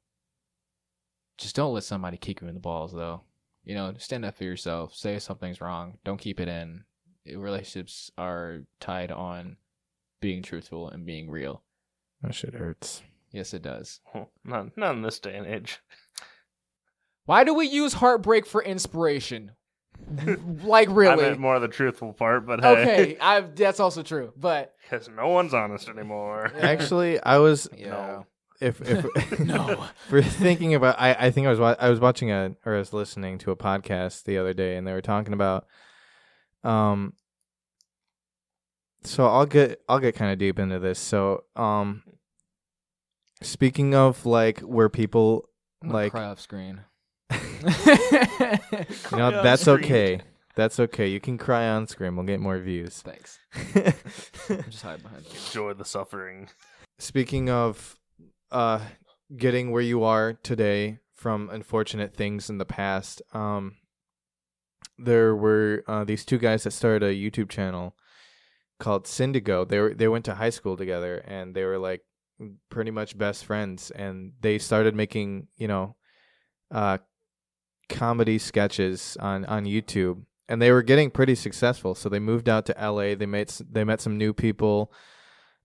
[1.39, 3.23] Just don't let somebody kick you in the balls, though.
[3.67, 4.95] You know, stand up for yourself.
[4.95, 5.99] Say if something's wrong.
[6.05, 6.85] Don't keep it in.
[7.27, 9.57] Relationships are tied on
[10.21, 11.63] being truthful and being real.
[12.23, 13.03] That shit hurts.
[13.33, 14.01] Yes, it does.
[14.15, 15.81] Oh, well, Not, not in this day and age.
[17.27, 19.53] Why do we use heartbreak for inspiration?
[20.63, 21.09] like really?
[21.09, 21.29] I really?
[21.31, 24.33] meant more the truthful part, but hey, okay, I that's also true.
[24.37, 26.53] But because no one's honest anymore.
[26.61, 28.23] Actually, I was yeah,
[28.61, 29.87] if if no.
[30.09, 32.79] for thinking about I, I think I was wa- I was watching a or I
[32.79, 35.67] was listening to a podcast the other day and they were talking about
[36.65, 37.13] um
[39.03, 40.99] so I'll get I'll get kind of deep into this.
[40.99, 42.03] So um
[43.43, 45.49] speaking of like where people
[45.83, 46.81] I'm like cry off screen.
[47.31, 47.39] you
[49.13, 49.79] know that's screen.
[49.85, 50.21] okay.
[50.57, 51.07] That's okay.
[51.09, 52.17] You can cry on screen.
[52.17, 53.03] We'll get more views.
[53.03, 53.39] Thanks.
[53.75, 55.27] I'm just hide behind.
[55.27, 56.49] Enjoy the suffering.
[56.99, 57.97] Speaking of
[58.51, 58.81] uh
[59.37, 63.77] getting where you are today from unfortunate things in the past, um
[64.99, 67.95] there were uh, these two guys that started a YouTube channel
[68.79, 69.69] called Syndigo.
[69.69, 72.03] They were they went to high school together and they were like
[72.71, 75.97] pretty much best friends and they started making, you know,
[76.71, 76.99] uh
[77.89, 81.95] comedy sketches on on YouTube and they were getting pretty successful.
[81.95, 83.15] So they moved out to LA.
[83.15, 84.93] They met they met some new people.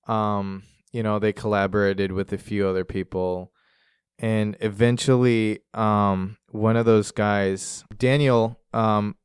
[0.08, 3.52] Um, you know, they collaborated with a few other people.
[4.20, 9.16] And eventually um one of those guys, Daniel, um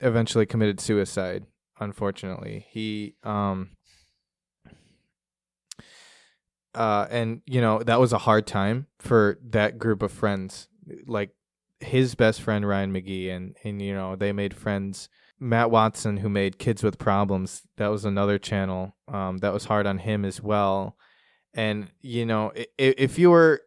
[0.00, 1.46] eventually committed suicide,
[1.80, 2.66] unfortunately.
[2.70, 3.70] He um
[6.74, 10.68] uh and you know, that was a hard time for that group of friends.
[11.06, 11.30] Like
[11.80, 15.08] his best friend Ryan Magee and and you know they made friends
[15.42, 19.86] Matt Watson who made Kids with Problems that was another channel um that was hard
[19.86, 20.96] on him as well
[21.54, 23.60] and you know i- i- if you were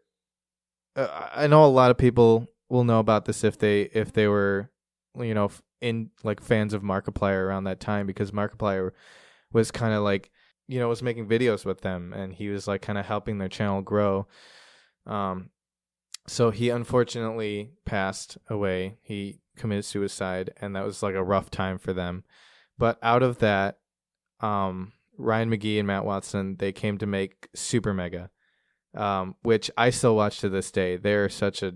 [0.95, 4.27] uh, I know a lot of people will know about this if they if they
[4.27, 4.69] were
[5.19, 5.51] you know
[5.81, 8.91] in like fans of Markiplier around that time because Markiplier
[9.51, 10.31] was kind of like
[10.67, 13.49] you know was making videos with them and he was like kind of helping their
[13.49, 14.27] channel grow
[15.05, 15.49] um
[16.27, 18.97] so he unfortunately passed away.
[19.03, 22.23] He committed suicide, and that was like a rough time for them.
[22.77, 23.79] But out of that,
[24.41, 28.29] um, Ryan Magee and Matt Watson they came to make Super Mega,
[28.95, 30.97] um, which I still watch to this day.
[30.97, 31.75] They're such a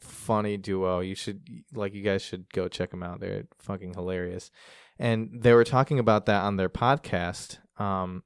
[0.00, 1.00] funny duo.
[1.00, 3.20] You should like you guys should go check them out.
[3.20, 4.50] They're fucking hilarious.
[4.98, 7.58] And they were talking about that on their podcast.
[7.78, 8.22] Um,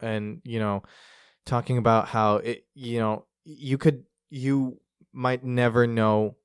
[0.00, 0.82] and you know,
[1.44, 4.80] talking about how it you know you could you
[5.12, 6.36] might never know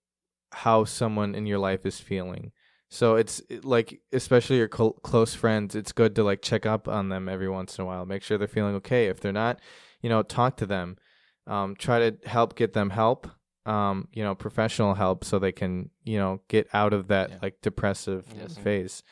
[0.53, 2.51] how someone in your life is feeling.
[2.89, 7.09] So it's like especially your cl- close friends it's good to like check up on
[7.09, 8.05] them every once in a while.
[8.05, 9.07] Make sure they're feeling okay.
[9.07, 9.59] If they're not
[10.01, 10.97] you know talk to them.
[11.45, 13.27] Um, try to help get them help
[13.65, 17.37] um, you know professional help so they can you know get out of that Yeah.
[17.41, 18.57] like depressive Yes.
[18.57, 19.03] phase.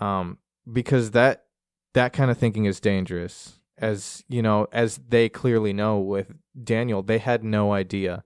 [0.00, 0.38] Um,
[0.70, 1.44] because that
[1.94, 3.58] that kind of thinking is dangerous.
[3.76, 8.24] As you know as they clearly know with daniel they had no idea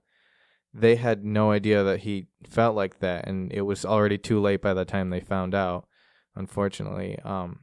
[0.77, 4.61] they had no idea that he felt like that and it was already too late
[4.61, 5.87] by the time they found out
[6.35, 7.61] unfortunately um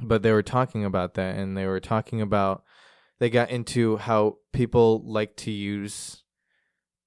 [0.00, 2.64] but they were talking about that and they were talking about
[3.20, 6.24] they got into how people like to use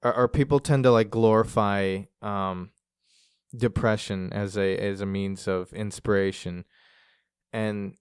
[0.03, 2.69] or, or people tend to like glorify um
[3.55, 6.65] depression as a as a means of inspiration.
[7.51, 7.95] And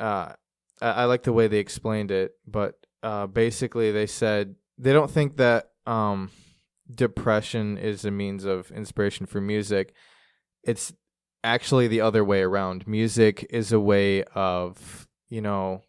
[0.00, 0.32] uh
[0.80, 5.10] I, I like the way they explained it but uh basically they said they don't
[5.10, 6.30] think that um
[6.90, 9.94] depression is a means of inspiration for music.
[10.62, 10.92] It's
[11.42, 12.86] actually the other way around.
[12.86, 15.82] Music is a way of you know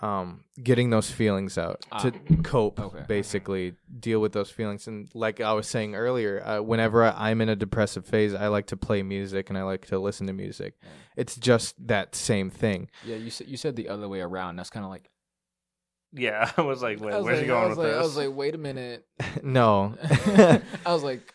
[0.00, 3.04] um getting those feelings out to Ah, cope okay.
[3.08, 4.86] basically deal with those feelings.
[4.86, 8.66] And like i was saying earlier uh, whenever i'm in a depressive phase i like
[8.68, 10.74] to play music and i like to listen to music.
[11.16, 12.90] It's just that same thing.
[13.04, 14.54] Yeah, you said you said the other way around.
[14.54, 15.10] That's kind of like
[16.12, 17.96] Yeah, I was like, wait, was where's like, he going with like, this?
[17.98, 19.04] I was like, wait a minute.
[19.42, 21.32] no I was like,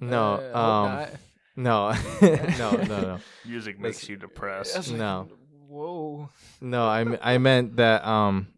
[0.00, 1.18] No, uh, um,
[1.56, 4.76] no no no no Music That's- makes you depressed.
[4.90, 5.28] like, No.
[5.68, 6.28] Whoa.
[6.60, 8.48] no i m- i meant that um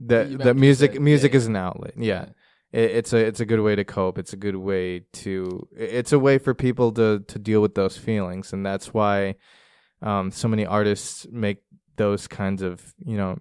[0.00, 2.26] that You that music that- music yeah, is an outlet yeah
[2.72, 4.16] it, it's a it's a good way to cope.
[4.18, 7.98] It's a good way to it's a way for people to to deal with those
[7.98, 9.34] feelings, and that's why
[10.00, 11.58] um, so many artists make
[11.96, 13.38] those kinds of you know.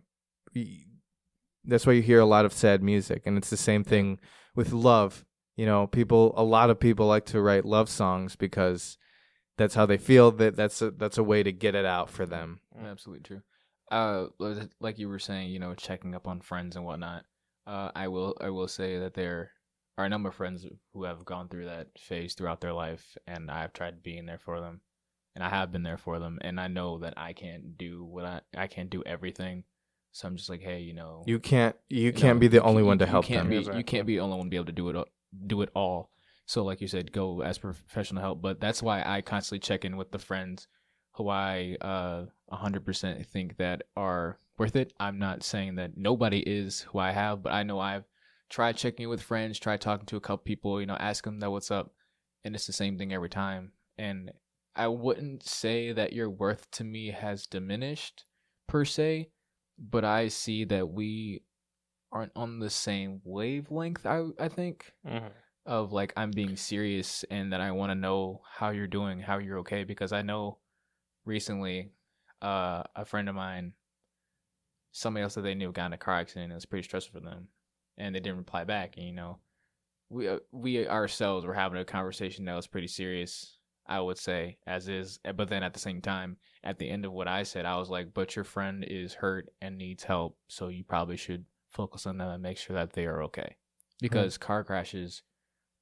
[1.64, 4.20] That's why you hear a lot of sad music, and it's the same thing
[4.56, 5.26] with love.
[5.56, 8.98] You know, people a lot of people like to write love songs because
[9.58, 10.32] that's how they feel.
[10.32, 12.62] That that's a that's a way to get it out for them.
[12.84, 13.42] Absolutely true.
[13.92, 14.28] Uh,
[14.80, 17.26] like you were saying, you know, checking up on friends and whatnot.
[17.68, 19.52] Uh, I will, I will say that there
[19.98, 23.52] are a number of friends who have gone through that phase throughout their life, and
[23.52, 24.80] I've tried being there for them,
[25.36, 28.26] and I have been there for them, and I know that I can't do what
[28.26, 29.66] I, I can't do everything,
[30.12, 32.62] so I'm just like, hey, you know, You can't you you can't know, be the
[32.64, 33.50] only can't- one to you help can't them.
[33.50, 33.80] Be, Exactly.
[33.80, 35.08] You can't be the only one to be able to do it,
[35.48, 36.10] do it all.
[36.46, 38.42] So, like you said, go as professional help.
[38.42, 40.68] But that's why I constantly check in with the friends
[41.14, 44.94] who I uh 100% think that are worth it.
[45.00, 48.04] I'm not saying that nobody is who I have, but I know I've
[48.50, 51.40] tried checking in with friends, tried talking to a couple people, you know, ask them
[51.40, 51.94] that what's up,
[52.44, 53.72] and it's the same thing every time.
[53.98, 54.32] And
[54.76, 58.26] I wouldn't say that your worth to me has diminished
[58.68, 59.30] per se,
[59.78, 61.44] but I see that we
[62.12, 64.06] aren't on the same wavelength.
[64.06, 65.32] I I think Mhm.
[65.66, 69.38] of like I'm being serious and that I want to know how you're doing, how
[69.38, 70.60] you're okay because I know
[71.26, 71.92] recently
[72.42, 73.74] uh a friend of mine
[74.92, 77.20] somebody else that they knew got in a car accident and it was pretty stressful
[77.20, 77.48] for them
[77.98, 79.38] and they didn't reply back and you know
[80.10, 83.58] we uh, we ourselves were having a conversation that was pretty serious
[83.88, 87.06] I would say as is eh, but then at the same time at the end
[87.06, 90.38] of what I said I was like but your friend is hurt and needs help
[90.48, 93.56] so you probably should focus on them and make sure that they are okay
[94.02, 95.24] because car crashes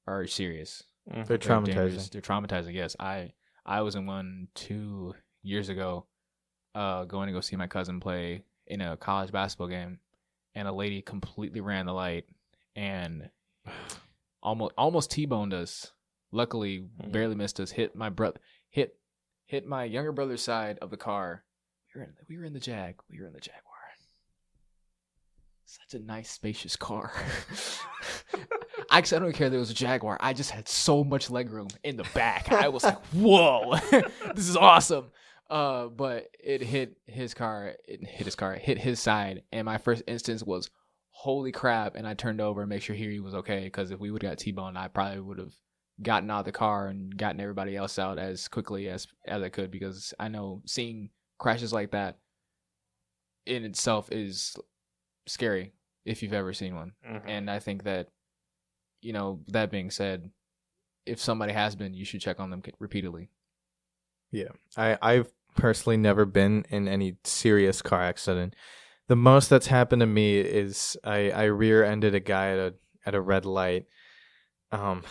[0.06, 1.26] are serious Mhm.
[1.26, 2.08] They're very dangerous.
[2.08, 2.10] traumatizing.
[2.10, 2.74] They're traumatizing.
[2.74, 3.32] Yes, I
[3.64, 6.06] I was in one two years ago,
[6.74, 9.98] uh, going to go see my cousin play in a college basketball game,
[10.54, 12.26] and a lady completely ran the light
[12.76, 13.30] and
[14.42, 15.92] almost almost t-boned us.
[16.32, 17.12] Luckily, Mhm.
[17.12, 17.70] barely missed us.
[17.72, 18.38] Hit my brother.
[18.68, 18.96] Hit
[19.46, 21.44] hit my younger brother's side of the car.
[21.94, 23.00] We were in, we were in the Jag.
[23.10, 23.64] We were in the Jaguar.
[25.64, 27.12] Such a nice, spacious car.
[28.90, 30.16] I, 'cause I don't care that it was a Jaguar.
[30.20, 32.50] I just had so much legroom in the back.
[32.50, 33.76] I was like, "Whoa,
[34.34, 35.12] this is awesome!"
[35.48, 37.74] Uh, but it hit his car.
[37.86, 38.54] It hit his car.
[38.54, 40.70] It hit his side, and my first instance was,
[41.10, 43.62] "Holy crap!" And I turned over and make sure he was okay.
[43.64, 45.54] Because if we would have got T-boned, I probably would have
[46.02, 49.48] gotten out of the car and gotten everybody else out as quickly as as I
[49.48, 49.70] could.
[49.70, 52.18] Because I know seeing crashes like that
[53.46, 54.56] in itself is
[55.26, 55.72] scary
[56.04, 56.92] if you've ever seen one.
[57.06, 57.22] Mhm.
[57.26, 58.08] And I think that,
[59.02, 60.30] you know, that being said,
[61.06, 63.30] if somebody has been, you should check on them repeatedly.
[64.30, 64.50] Yeah.
[64.76, 68.54] I I've personally never been in any serious car accident.
[69.08, 72.74] The most that's happened to me is I I rear-ended a guy at a
[73.04, 73.86] at a red light.
[74.70, 75.02] Um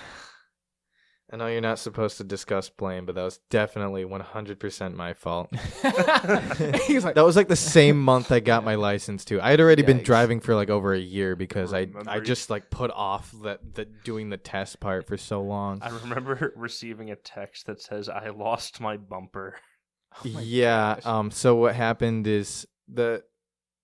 [1.31, 5.49] I know you're not supposed to discuss blame, but that was definitely 100% my fault.
[6.87, 9.39] He's like, That was like the same month I got my license too.
[9.39, 10.05] I had already been Yikes.
[10.05, 13.75] driving for like over a year because I I Remember- just like put off that
[13.75, 15.81] the doing the test part for so long.
[15.83, 19.55] I remember receiving a text that says, "I lost my bumper."
[20.25, 20.95] oh my yeah.
[20.95, 21.05] gosh.
[21.05, 21.31] Um.
[21.31, 23.23] So what happened is the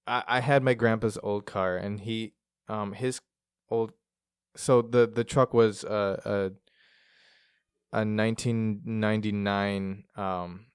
[0.07, 2.33] I, I had my grandpa's old car, and he
[2.67, 3.21] um his
[3.69, 3.91] old
[4.55, 6.53] so the the truck was a
[7.95, 10.65] a, a 1999 um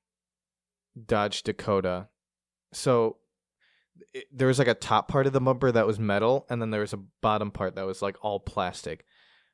[1.06, 2.08] Dodge Dakota.
[2.72, 3.18] So
[4.12, 6.70] it, there was like a top part of the bumper that was metal, and then
[6.70, 9.04] there was a bottom part that was like all plastic.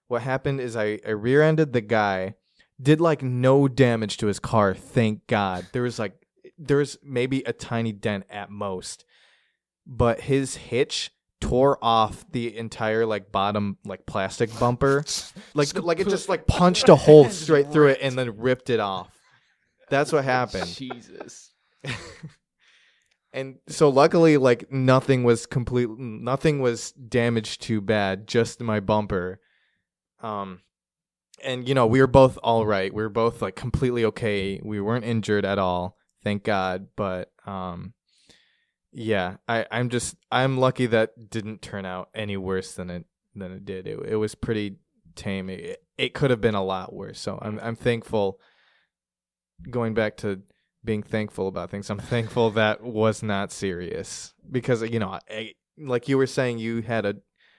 [0.08, 2.34] What happened is I, I rear-ended the guy,
[2.80, 5.66] did like no damage to his car, thank God.
[5.72, 6.14] There was like
[6.58, 9.04] there was maybe a tiny dent at most,
[9.86, 11.10] but his hitch
[11.40, 15.04] tore off the entire like bottom like plastic bumper,
[15.54, 18.80] like like it just like punched a hole straight through it and then ripped it
[18.80, 19.10] off.
[19.88, 20.66] That's what happened.
[20.66, 21.52] Jesus.
[23.36, 29.38] and so luckily like nothing was complete nothing was damaged too bad just my bumper
[30.22, 30.60] um
[31.44, 34.80] and you know we were both all right we were both like completely okay we
[34.80, 37.92] weren't injured at all thank god but um
[38.96, 43.52] yeah i i'm just i'm lucky that didn't turn out any worse than it than
[43.52, 44.76] it did it, it was pretty
[45.14, 48.40] tame it, it could have been a lot worse so i'm i'm thankful
[49.70, 50.40] going back to
[50.86, 51.90] being thankful about things.
[51.90, 56.80] I'm thankful that was not serious because you know, I, like you were saying, you
[56.80, 57.16] had a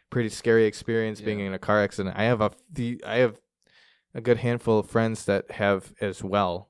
[0.09, 2.15] pretty scary experience being in a car accident.
[2.17, 3.39] I have a the I have
[4.15, 6.69] a good handful of friends that have as well.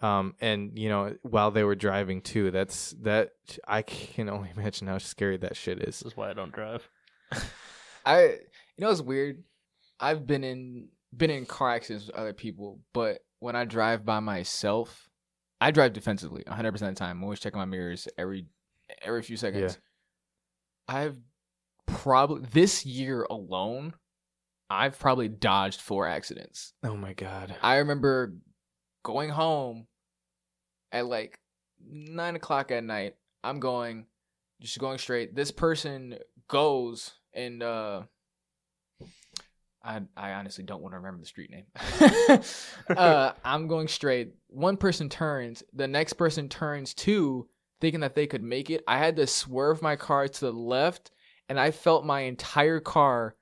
[0.00, 3.32] Um, and you know, while they were driving too, that's that
[3.66, 6.00] I can only imagine how scary that shit is.
[6.00, 6.88] This is why I don't drive.
[8.06, 8.38] I you
[8.78, 9.42] know it's weird.
[10.00, 14.20] I've been in been in car accidents with other people, but when I drive by
[14.20, 15.08] myself,
[15.60, 17.18] I drive defensively 100% of the time.
[17.18, 18.46] I'm always checking my mirrors every
[19.02, 19.78] every few seconds.
[20.86, 21.16] I've
[21.86, 23.94] probably this year alone,
[24.70, 26.72] I've probably dodged four accidents.
[26.84, 27.56] Oh my god.
[27.62, 28.34] I remember
[29.02, 29.86] going home
[30.92, 31.38] at like
[31.86, 33.16] nine o'clock at night.
[33.44, 34.06] I'm going,
[34.60, 35.34] just going straight.
[35.34, 36.18] This person
[36.48, 38.02] goes and uh,
[39.82, 41.64] I I honestly don't want to remember the street name.
[42.96, 44.34] uh, I'm going straight.
[44.48, 47.48] One person turns, the next person turns too,
[47.80, 48.82] thinking that they could make it.
[48.88, 51.10] I had to swerve my car to the left,
[51.48, 53.36] and I felt my entire car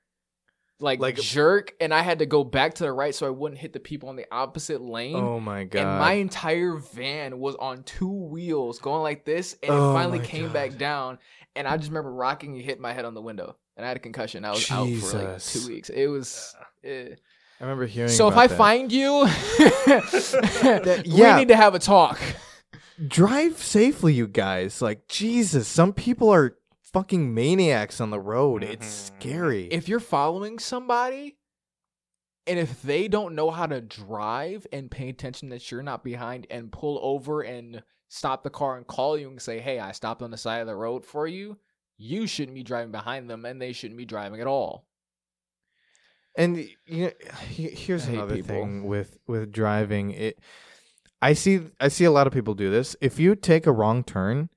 [0.79, 3.59] like, Like- jerk, and I had to go back to the right so I wouldn't
[3.59, 5.15] hit the people on the opposite lane.
[5.15, 5.79] Oh my god.
[5.79, 10.19] And my entire van was on two wheels going like this, and Oh it finally
[10.19, 10.53] came God.
[10.53, 11.17] back down.
[11.55, 13.97] And I just remember rocking and hitting my head on the window, and I had
[13.97, 14.45] a concussion.
[14.45, 15.89] I was out for like two weeks.
[15.89, 16.55] It was.
[16.83, 17.09] eh.
[17.59, 18.11] I remember hearing.
[18.11, 18.55] So if I that.
[18.55, 19.25] find you,
[21.05, 21.33] yeah.
[21.35, 22.19] we need to have a talk.
[23.07, 24.81] drive safely, you guys.
[24.81, 26.56] Like Jesus, some people are
[26.93, 28.63] fucking maniacs on the road.
[28.63, 29.19] It's Mhm.
[29.19, 29.65] scary.
[29.67, 31.37] If you're following somebody,
[32.45, 36.47] and if they don't know how to drive and pay attention that you're not behind
[36.49, 40.21] and pull over and stop the car and call you and say, "Hey, I stopped
[40.21, 41.59] on the side of the road for you,"
[41.97, 44.87] you shouldn't be driving behind them, and they shouldn't be driving at all.
[46.35, 47.11] And you know,
[47.49, 48.55] here's another people.
[48.55, 50.11] thing with with driving.
[50.11, 50.39] It,
[51.21, 52.95] I see, I see a lot of people do this.
[53.01, 54.49] If you take a wrong turn,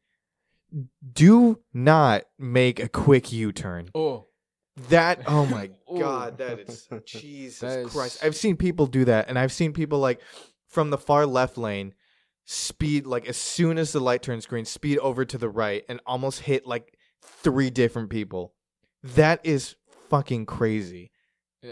[1.12, 3.88] do not make a quick U turn.
[3.94, 4.26] Oh,
[4.88, 5.98] That, oh my oh.
[5.98, 8.24] god, that is Jesus That is- Christ.
[8.24, 10.20] I've seen people do that, and I've seen people like
[10.68, 11.94] from the far left lane
[12.46, 16.00] speed like as soon as the light turns green, speed over to the right and
[16.06, 18.54] almost hit like three different people.
[19.02, 19.76] That is
[20.08, 21.10] fucking crazy.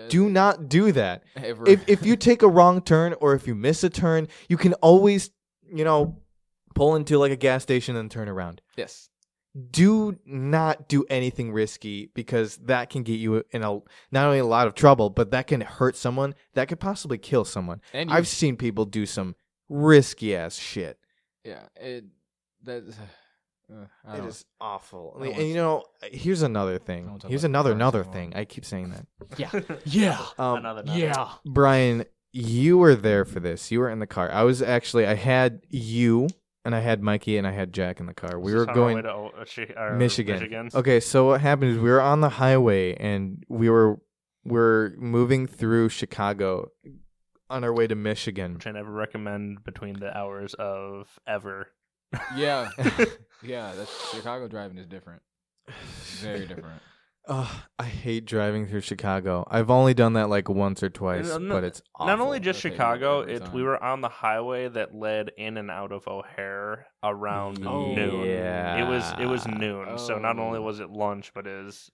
[0.09, 1.23] Do not do that.
[1.37, 1.67] ever.
[1.69, 4.75] If if you take a wrong turn or if you miss a turn, you can
[4.75, 5.31] always,
[5.73, 6.21] you know,
[6.75, 8.61] pull into like a gas station and turn around.
[8.77, 9.09] yes,
[9.71, 13.81] Do not do anything risky because that can get you in a
[14.13, 16.35] not only a lot of trouble, but that can hurt someone.
[16.55, 17.81] That could possibly kill someone.
[17.93, 19.35] and you, I've seen people do some
[19.69, 20.99] risky ass shit.
[21.45, 22.05] yeah, it
[22.65, 22.85] that.
[23.71, 25.15] Uh, I It don't- is awful.
[25.21, 27.01] I don't And, you know, here's another thing.
[27.03, 28.33] don't wanna talk Here's another another thing.
[28.35, 29.07] I keep saying that.
[29.39, 29.51] Yeah,
[29.85, 30.97] yeah, Um, Another night.
[30.97, 31.29] yeah.
[31.45, 33.71] Brian, you were there for this.
[33.71, 34.31] You were in the car.
[34.33, 35.07] I was actually.
[35.07, 36.29] I had you
[36.69, 38.39] and I had Mikey and I had Jack in the car.
[38.39, 40.35] We were this on our way going to O- uh, Chi- or Michigan.
[40.35, 40.69] Michigan.
[40.75, 43.99] Okay, so what happened is we were on the highway and we were
[44.45, 46.69] we're moving through Chicago
[47.49, 48.53] on our way to Michigan.
[48.55, 51.69] which I never recommend between the hours of ever.
[52.37, 52.69] Yeah,
[53.43, 53.73] yeah.
[53.75, 55.23] That's Chicago driving is different.
[56.21, 56.83] Very different.
[57.31, 59.47] Ugh, I hate driving through Chicago.
[59.51, 62.07] I've only done that like once or twice, no- but it's awful.
[62.07, 63.63] Not only just That's how you Chicago, every it we time.
[63.65, 68.25] were on the highway that led in and out of O'Hare around Oh, noon.
[68.27, 70.63] Yeah, It was it was noon, so not only Oh.
[70.63, 71.91] was it lunch, but it was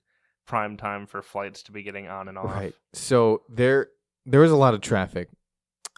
[0.47, 2.47] prime time for flights to be getting on and off.
[2.55, 2.75] Right.
[2.93, 3.89] So there
[4.27, 5.29] there was a lot of traffic.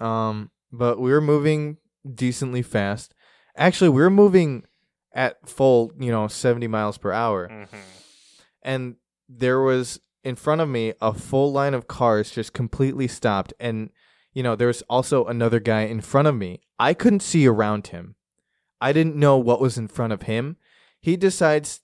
[0.01, 1.77] Um but we were moving
[2.13, 3.13] decently fast.
[3.57, 4.65] Actually, we were moving
[5.15, 7.49] at full, you know, 70 miles per hour.
[7.49, 7.77] hmm
[8.63, 8.97] And
[9.29, 13.91] there was in front of me a full line of cars just completely stopped and
[14.37, 16.61] you know, there was also another guy in front of me.
[16.79, 18.17] I couldn't see around him.
[18.83, 20.59] I didn't know what was in front of him.
[21.01, 21.81] He decides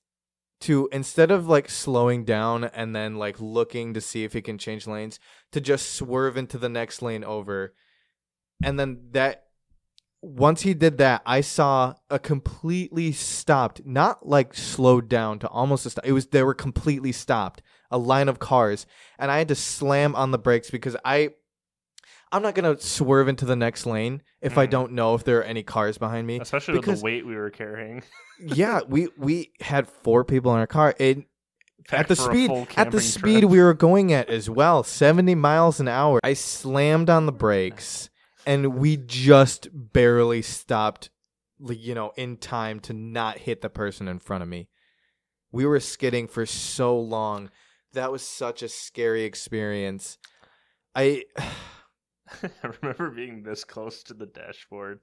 [0.61, 4.59] to instead of like slowing down and then like looking to see if he can
[4.59, 5.19] change lanes
[5.53, 7.75] to just swerve into the next lane over
[8.63, 9.47] and then that
[10.25, 15.85] once he did that i saw a completely stopped not like slowed down to almost
[15.85, 17.61] a stop it was they were completely stopped
[17.91, 18.87] a line of cars
[19.19, 21.29] and i had to slam on the brakes because i
[22.31, 24.71] i'm not going to swerve into the next lane if i Mhm.
[24.71, 27.51] don't know if there are any cars behind me Especially with the weight we were
[27.51, 28.03] carrying.
[28.41, 31.25] yeah we we had four people in our car it
[31.91, 33.51] at the speed at the speed trip.
[33.51, 38.09] we were going at as well 70 miles an hour i slammed on the brakes
[38.47, 41.11] and we just barely stopped
[41.61, 44.69] like, you know in time to not hit the person in front of me
[45.53, 47.51] we were skidding for so long
[47.93, 50.19] that was such a scary experience
[50.95, 51.23] i
[52.65, 55.01] I remember being this close to the dashboard.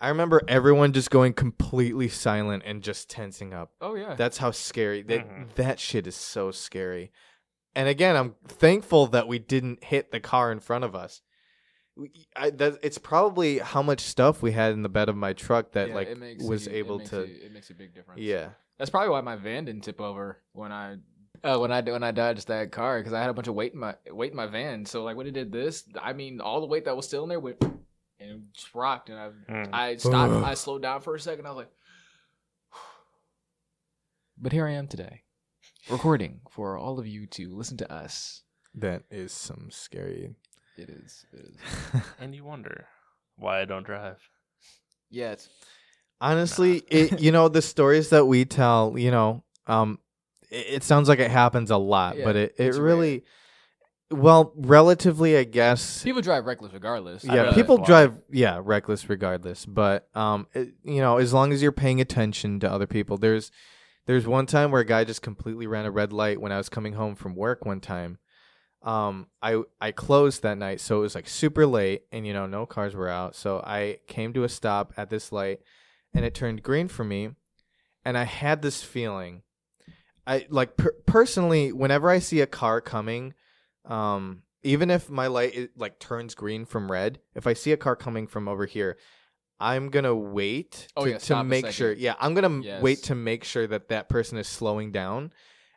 [0.00, 4.14] i remember everyone just going completely silent and just tensing up Oh yeah.
[4.14, 5.54] That's how scary that Mhm.
[5.54, 7.12] that shit is so scary.
[7.74, 11.22] And again, I'm thankful that we didn't hit the car in front of us.
[12.00, 15.32] We- I, that, it's probably how much stuff we had in the bed of my
[15.34, 17.20] truck that Yeah, like it makes was a- it able makes to.
[17.22, 18.20] a- it makes a big difference.
[18.20, 20.96] yeah, That's probably why my van didn't tip over when I
[21.44, 23.72] uh, when I when I dodged that car because I had a bunch of weight
[23.74, 24.84] in my weight in my van.
[24.86, 27.28] So like when it did this, I mean all the weight that was still in
[27.28, 27.62] there went
[28.18, 29.68] and just rocked, and I Mm.
[29.72, 30.32] I stopped.
[30.32, 30.44] Ugh.
[30.52, 31.46] I slowed down for a second.
[31.46, 31.70] I was like,
[34.38, 35.22] but here I am today,
[35.90, 38.42] recording for all of you to listen to us.
[38.74, 40.34] that is some scary.
[40.80, 41.26] It is.
[41.32, 42.02] It is.
[42.20, 42.86] And you wonder
[43.36, 44.18] why I don't drive.
[45.10, 45.32] Yeah.
[45.32, 45.48] It's,
[46.20, 49.98] Honestly, it you know the stories that we tell, you know, um,
[50.50, 52.84] it, it sounds like it happens a lot, Yeah, but it it it's rare.
[52.86, 53.24] really,
[54.10, 56.02] well, relatively, I guess.
[56.02, 57.24] people drive reckless regardless.
[57.24, 57.84] I yeah, realize people why.
[57.86, 62.60] drive yeah reckless regardless but um it, you know as long as you're paying attention
[62.60, 63.50] to other people there's
[64.06, 66.68] there's one time where a guy just completely ran a red light when i was
[66.68, 68.18] coming home from work one time
[68.82, 72.46] um i i closed that night so it was like super late and you know
[72.46, 73.34] no cars were out.
[73.36, 75.60] So i came to a stop at this light
[76.14, 77.30] and it turned green for me
[78.04, 79.42] and i had this feeling.
[80.26, 83.34] I like per- personally whenever i see a car coming
[83.84, 87.76] um even if my light it, like turns green from red if i see a
[87.76, 88.96] car coming from over here
[89.58, 92.82] i'm gonna wait Oh, to, yeah, to make sure yeah i'm gonna Yes.
[92.82, 95.32] wait to make sure that that person is slowing down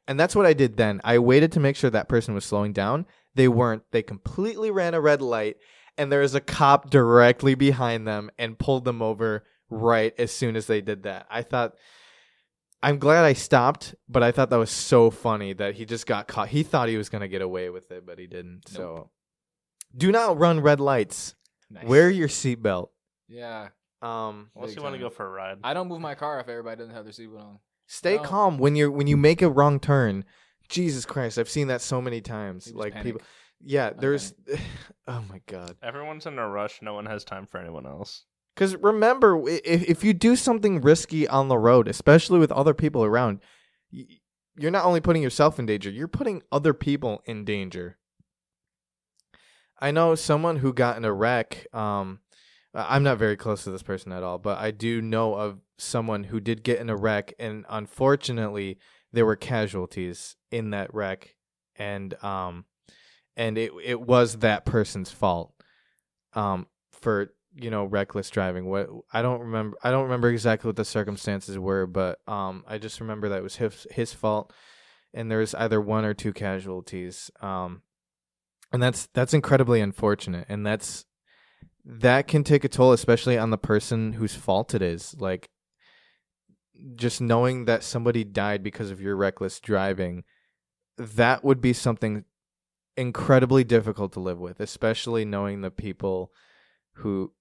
[0.08, 2.74] and that's what i did then i waited to make sure that person was slowing
[2.74, 5.58] down they weren't they completely ran a red light
[5.98, 10.56] and there was a cop directly behind them and pulled them over right as soon
[10.56, 11.74] as they did that i thought
[12.84, 16.28] I'm glad I stopped, but I thought that was so funny that he just got
[16.28, 16.50] caught.
[16.50, 18.68] He thought he was gonna get away with it, but he didn't.
[18.68, 19.10] So,
[19.96, 21.34] do not run red lights.
[21.70, 21.86] nice.
[21.86, 22.90] Wear your seatbelt.
[23.30, 23.70] Yeah.
[24.02, 25.60] Um, Unless Big you want to go for a ride.
[25.64, 27.60] I don't move my car if everybody doesn't have their seatbelt on.
[27.86, 28.24] Stay No.
[28.24, 30.26] calm when you're when you make a wrong turn.
[30.70, 32.66] Jesus Christ, I've seen that so many times.
[32.66, 33.06] People like panic.
[33.06, 33.22] people,
[33.62, 33.88] yeah.
[33.88, 34.34] I There's,
[35.08, 35.76] oh my god.
[35.84, 36.82] Everyone's in a rush.
[36.82, 38.26] No one has time for anyone else.
[38.56, 42.74] Because remember, i- if if you do something risky on the road, especially with other
[42.74, 43.40] people around,
[43.92, 44.06] y-
[44.56, 47.98] you're not only putting yourself in danger, you're putting other people in danger.
[49.80, 51.68] I know someone who got in a wreck.
[51.74, 52.23] Um, I-
[52.74, 56.26] I'm not very close to this person at all, but I do know of someone
[56.26, 58.80] who did get in a wreck, and unfortunately,
[59.12, 61.36] there were casualties in that wreck,
[61.76, 62.66] and um,
[63.38, 65.54] and it it was that person's fault.
[66.34, 68.66] Um, for you know reckless driving.
[68.66, 69.78] What I don't remember.
[69.84, 73.44] I don't remember exactly what the circumstances were, but um, I just remember that it
[73.44, 74.52] was his his fault,
[75.14, 77.30] and there was either one or two casualties.
[77.42, 77.84] Um,
[78.72, 81.06] and that's that's incredibly unfortunate, and that's
[81.86, 85.16] that can take a toll, especially on the person whose fault it is.
[85.20, 85.50] Like
[86.96, 90.24] just knowing that somebody died because of your reckless driving,
[90.98, 92.26] that would be something
[92.96, 96.32] incredibly difficult to live with, especially knowing the people
[96.94, 97.34] who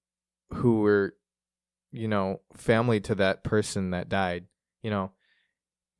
[0.54, 1.14] who were
[1.92, 4.46] you know family to that person that died.
[4.82, 5.12] You know,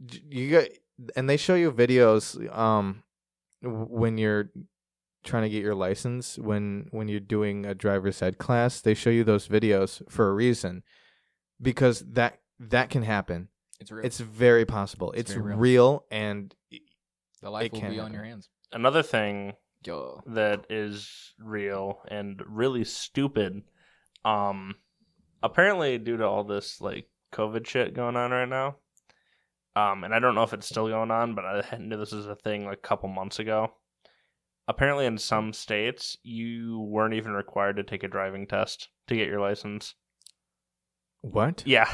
[0.01, 0.65] you got
[1.17, 3.03] and they show you videos um
[3.63, 4.51] when you're
[5.23, 9.11] trying to get your license when when you're doing a driver's ed class they show
[9.11, 10.83] you those videos for a reason
[11.61, 13.49] because that that can happen
[13.81, 14.05] It's real.
[14.05, 15.59] it's very possible It's it's, very real.
[15.59, 16.05] real.
[16.11, 16.55] and
[17.41, 18.49] the life it will can be on your hands.
[18.73, 19.55] Another thing
[19.85, 20.23] Yo.
[20.27, 23.63] that is real and really stupid.
[24.25, 24.77] Um,
[25.43, 28.77] apparently due to all this like COVID shit going on right now.
[29.75, 32.27] Um, and I don't know if it's still going on, but I knew this was
[32.27, 33.73] a thing like a couple months ago.
[34.69, 39.29] Apparently, in some states, you weren't even required to take a driving test to get
[39.29, 39.95] your license.
[41.21, 41.89] what Yeah.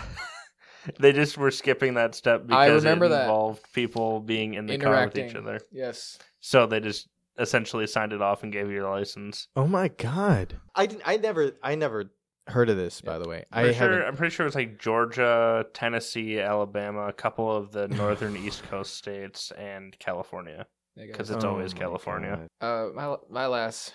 [1.00, 3.22] they just were skipping that step I because remember it that.
[3.22, 5.60] involved people being in the car with each other.
[5.72, 6.18] Yes.
[6.40, 7.08] So they just
[7.38, 9.46] essentially signed it off and gave you your license.
[9.54, 12.10] oh my god i didn't i never i never
[12.48, 14.02] heard of this by the way I sure, haven't...
[14.02, 18.96] I'm pretty sure it's like Georgia, Tennessee, Alabama, a couple of the northern East Coast
[18.96, 20.66] states, and California.
[20.98, 22.48] Because it's Oh always California.
[22.60, 22.66] God.
[22.66, 23.94] Uh, my my last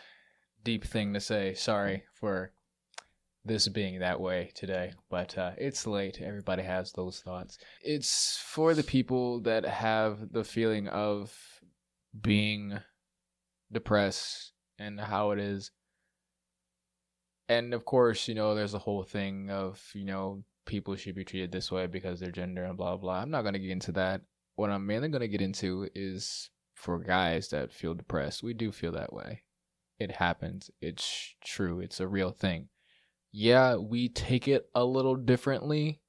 [0.64, 1.54] deep thing to say.
[1.54, 2.54] Sorry for
[3.46, 6.22] this being that way today, but uh, it's late.
[6.22, 7.58] Everybody has those thoughts.
[7.82, 11.36] It's for the people that have the feeling of
[12.20, 12.80] being
[13.72, 15.72] depressed and how it is.
[17.50, 21.26] And of course, you know, there's a whole thing of, you know, people should be
[21.26, 23.20] treated this way because they're gender and blah blah.
[23.20, 24.22] I'm not gonna get into that.
[24.56, 26.50] What I'm mainly gonna get into is
[26.84, 28.44] for guys that feel depressed.
[28.44, 29.44] We do feel that way.
[30.00, 30.70] It happens.
[30.82, 31.80] It's true.
[31.80, 32.68] It's a real thing.
[33.32, 36.02] Yeah, we take it a little differently.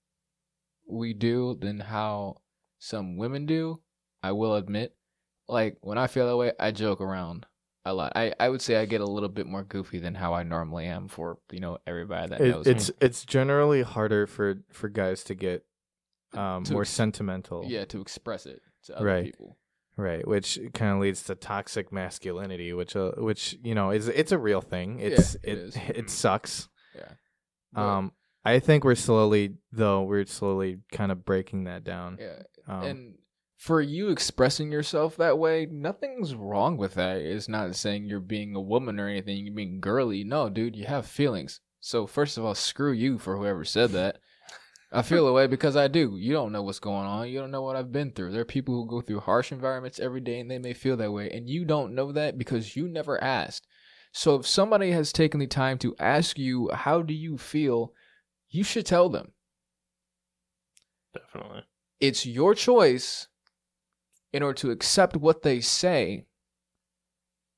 [0.87, 2.39] We do than how
[2.79, 3.81] some women do.
[4.23, 4.95] I will admit.
[5.49, 7.47] Like when I feel that way, I joke around
[7.85, 8.13] a lot.
[8.17, 10.87] I, I would say I get a little bit more goofy than how I normally
[10.87, 12.95] am for you know everybody that It- knows it's me.
[13.03, 15.65] it's generally harder for for guys to get
[16.33, 19.25] um To more ex- sentimental Yeah, to express it to other Right.
[19.27, 19.59] people.
[19.97, 24.33] Right which kind of leads to toxic masculinity which uh, which you know is it's
[24.33, 25.77] a real thing it's it it is.
[25.89, 27.13] it sucks Yeah.
[27.73, 28.13] But, um
[28.45, 32.43] i think we're slowly though we're slowly kind of breaking that down yeah.
[32.67, 33.15] um, and
[33.65, 37.17] for you expressing yourself that way, nothing's wrong with that.
[37.17, 40.23] It's not saying you're being a woman or anything, you're being girly.
[40.23, 41.61] No, dude, you have feelings.
[41.81, 44.19] So first of all, screw you for whoever said that.
[44.95, 46.17] I feel the way because I do.
[46.17, 47.29] You don't know what's going on.
[47.29, 48.31] You don't know what I've been through.
[48.31, 51.13] There are people who go through harsh environments every day and they may feel that
[51.13, 51.31] way.
[51.31, 53.67] And you don't know that because you never asked.
[54.13, 57.93] So if somebody has taken the time to ask you, how do you feel?
[58.49, 59.33] You should tell them.
[61.13, 61.63] Definitely.
[62.01, 63.29] it's your choice
[64.33, 66.27] in order to accept what they say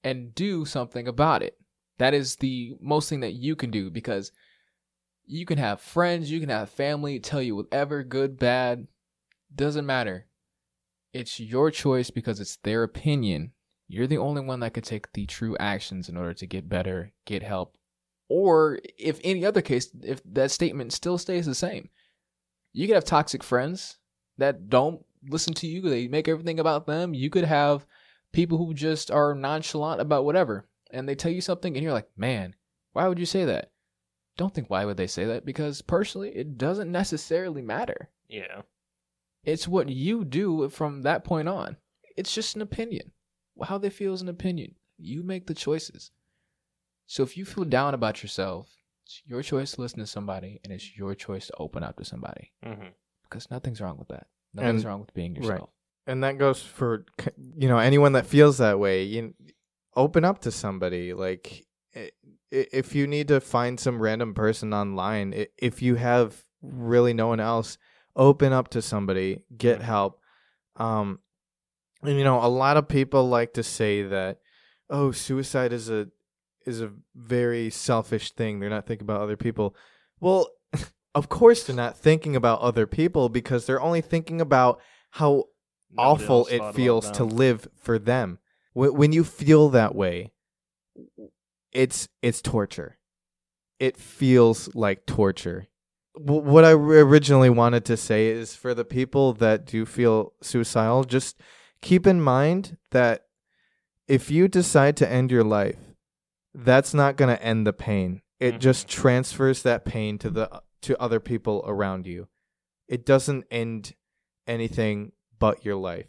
[0.04, 1.58] and do something about it.
[1.98, 4.32] That is the most thing that you can do because
[5.26, 8.86] you can have friends, you can have family tell you whatever, good, bad,
[9.54, 10.26] doesn't matter.
[11.12, 13.52] It's your choice because it's their opinion.
[13.88, 17.12] You're the only one that could take the true actions in order to get better,
[17.24, 17.76] get help.
[18.28, 21.90] Or if any other case, if that statement still stays the same,
[22.72, 23.98] you could have toxic friends
[24.38, 25.80] that don't listen to you.
[25.80, 27.14] They make everything about them.
[27.14, 27.86] You could have
[28.32, 32.08] people who just are nonchalant about whatever, and they tell you something, and you're like,
[32.16, 32.54] man,
[32.92, 33.70] why would you say that?
[34.36, 38.10] Don't think why would they say that because personally, it doesn't necessarily matter.
[38.28, 38.62] Yeah.
[39.44, 41.76] It's what you do from that point on.
[42.16, 43.12] It's just an opinion.
[43.62, 44.74] How they feel is an opinion.
[44.98, 46.10] You make the choices.
[47.06, 48.68] So if you feel down about yourself,
[49.04, 52.04] it's your choice to listen to somebody, and it's your choice to open up to
[52.04, 52.88] somebody hmm
[53.22, 54.26] because nothing's wrong with that.
[54.54, 55.60] Nothing's And- wrong with being yourself.
[55.60, 55.68] right.
[56.12, 57.04] and that goes for
[57.56, 59.34] you know anyone that feels that way you
[59.96, 61.65] open up to somebody like i- i-
[62.50, 67.40] if you need to find some random person online if you have really no one
[67.40, 67.78] else
[68.14, 70.20] open up to somebody get help.
[70.76, 71.20] Um
[72.02, 74.38] and you know a lot of people like to say that
[74.90, 76.08] oh suicide is a
[76.64, 78.60] is a very selfish thing.
[78.60, 79.74] They're not thinking about other people.
[80.20, 80.50] Well
[81.14, 84.80] of course they're not thinking about other people because they're only thinking about
[85.10, 85.44] how
[85.90, 88.38] Nobody awful it feels to live for them.
[88.72, 90.32] When, when you feel that way,
[91.76, 92.96] it's it's torture.
[93.78, 95.66] It feels like torture.
[96.16, 101.04] W- what I originally wanted to say is for the people that do feel suicidal,
[101.04, 101.38] just
[101.82, 103.26] keep in mind that
[104.08, 105.76] if you decide to end your life,
[106.54, 108.22] that's not going to end the pain.
[108.40, 108.60] It Mhm.
[108.60, 112.28] just transfers that pain to the to other people around you.
[112.88, 113.94] It doesn't end
[114.46, 116.08] anything but your life.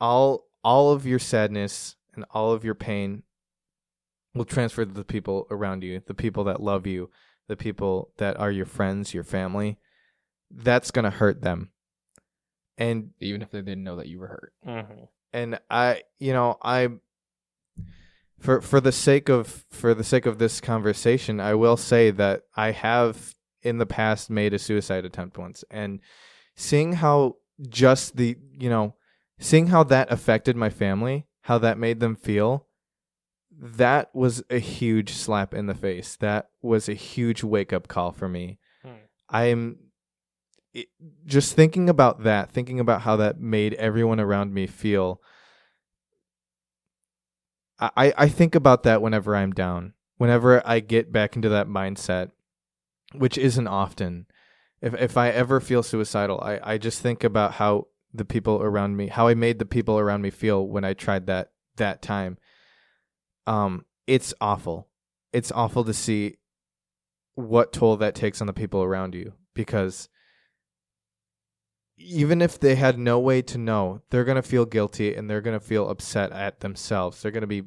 [0.00, 3.22] All all of your sadness and all of your pain
[4.36, 7.10] will transfer to the people around you, the people that love you,
[7.48, 9.78] the people that are your friends, your family.
[10.50, 11.70] That's going to hurt them.
[12.78, 14.52] And Even if they didn't know that you were hurt.
[14.64, 16.88] hmm and I, you know, I
[18.38, 22.42] for for the sake of for the sake of this conversation, I will say that
[22.54, 26.00] I have in the past made a suicide attempt once and
[26.54, 27.36] seeing how
[27.68, 28.94] just the, you know,
[29.38, 32.66] seeing how that affected my family, how that made them feel,
[33.58, 36.16] that was a huge slap in the face.
[36.16, 38.58] That was a huge wake up call for me.
[38.82, 38.90] Hmm.
[39.28, 39.78] I'm
[40.74, 40.88] it,
[41.24, 45.20] just thinking about that, thinking about how that made everyone around me feel.
[47.78, 52.30] I, I think about that whenever I'm down, whenever I get back into that mindset,
[53.14, 54.26] which isn't often.
[54.80, 58.96] If if I ever feel suicidal, I, I just think about how the people around
[58.96, 62.38] me, how I made the people around me feel when I tried that that time.
[63.46, 64.88] Um, it's awful.
[65.32, 66.36] It's awful to see
[67.34, 70.08] what toll that takes on the people around you because
[71.98, 75.40] even if they had no way to know, they're going to feel guilty and they're
[75.40, 77.20] going to feel upset at themselves.
[77.22, 77.64] They're going to be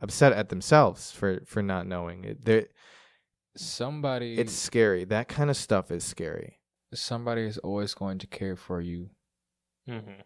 [0.00, 2.24] upset at themselves for for not knowing.
[2.24, 2.68] It, they're-
[3.58, 5.04] Somebody it's scary.
[5.04, 6.58] That kind of stuff is scary.
[6.92, 9.10] somebody is always going to care for you,
[9.88, 10.20] hmm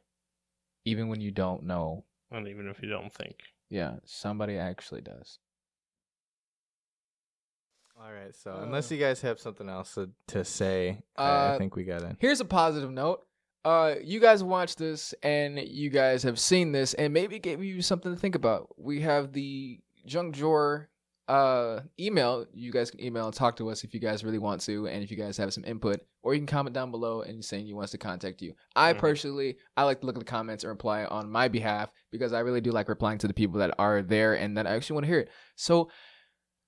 [0.84, 2.04] even when you don't know.
[2.32, 3.36] And even if you don't think.
[3.70, 5.38] Yeah, somebody actually does.
[8.02, 8.34] All right.
[8.34, 11.76] So Uh, unless you guys have something else to, to say, I, I Uh, think
[11.76, 12.16] we got it.
[12.18, 13.26] Here's a positive note.
[13.64, 17.62] Uh, you guys watched this and you guys have seen this and maybe it gave
[17.62, 18.68] you something to think about.
[18.78, 20.88] We have the Junk Drawer
[21.30, 22.44] uh email.
[22.52, 25.02] You guys can email and talk to us if you guys really want to, and
[25.02, 27.76] if you guys have some input, or you can comment down below and saying you
[27.76, 28.54] want us to contact you.
[28.74, 28.98] I Mhm.
[28.98, 32.40] personally, I like to look at the comments and reply on my behalf because I
[32.40, 35.04] really do like replying to the people that are there and that I actually want
[35.04, 35.30] to hear it.
[35.56, 35.90] So,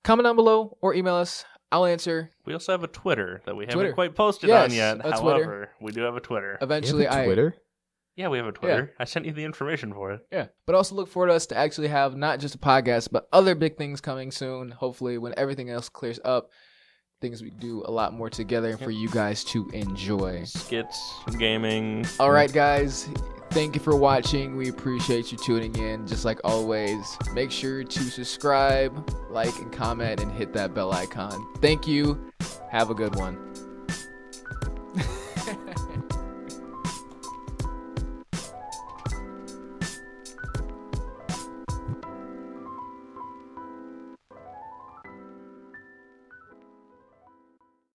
[0.03, 1.43] comment down below or email us.
[1.71, 2.29] I'll answer.
[2.45, 3.93] We also have a Twitter that we haven't Twitter.
[3.93, 4.97] quite posted Yes, on yet.
[4.99, 5.43] a Twitter.
[5.43, 6.57] However, we do have a Twitter.
[6.61, 7.55] Eventually, You have a I Twitter.
[8.15, 8.93] Yeah, we have a Twitter.
[8.99, 10.21] I sent you the information for it.
[10.31, 13.27] Yeah, but also look forward to us to actually have not just a podcast, but
[13.33, 14.69] other big things coming soon.
[14.69, 16.49] Hopefully, when everything else clears up,
[17.21, 20.43] things we do a lot more together for you guys to enjoy.
[20.43, 22.05] Skits, gaming.
[22.19, 23.09] All right, guys,
[23.49, 24.57] thank you for watching.
[24.57, 26.05] We appreciate you tuning in.
[26.05, 31.43] Just like always, make sure to subscribe, like, and comment, and hit that bell icon.
[31.61, 32.31] Thank you.
[32.69, 33.72] Have a good one.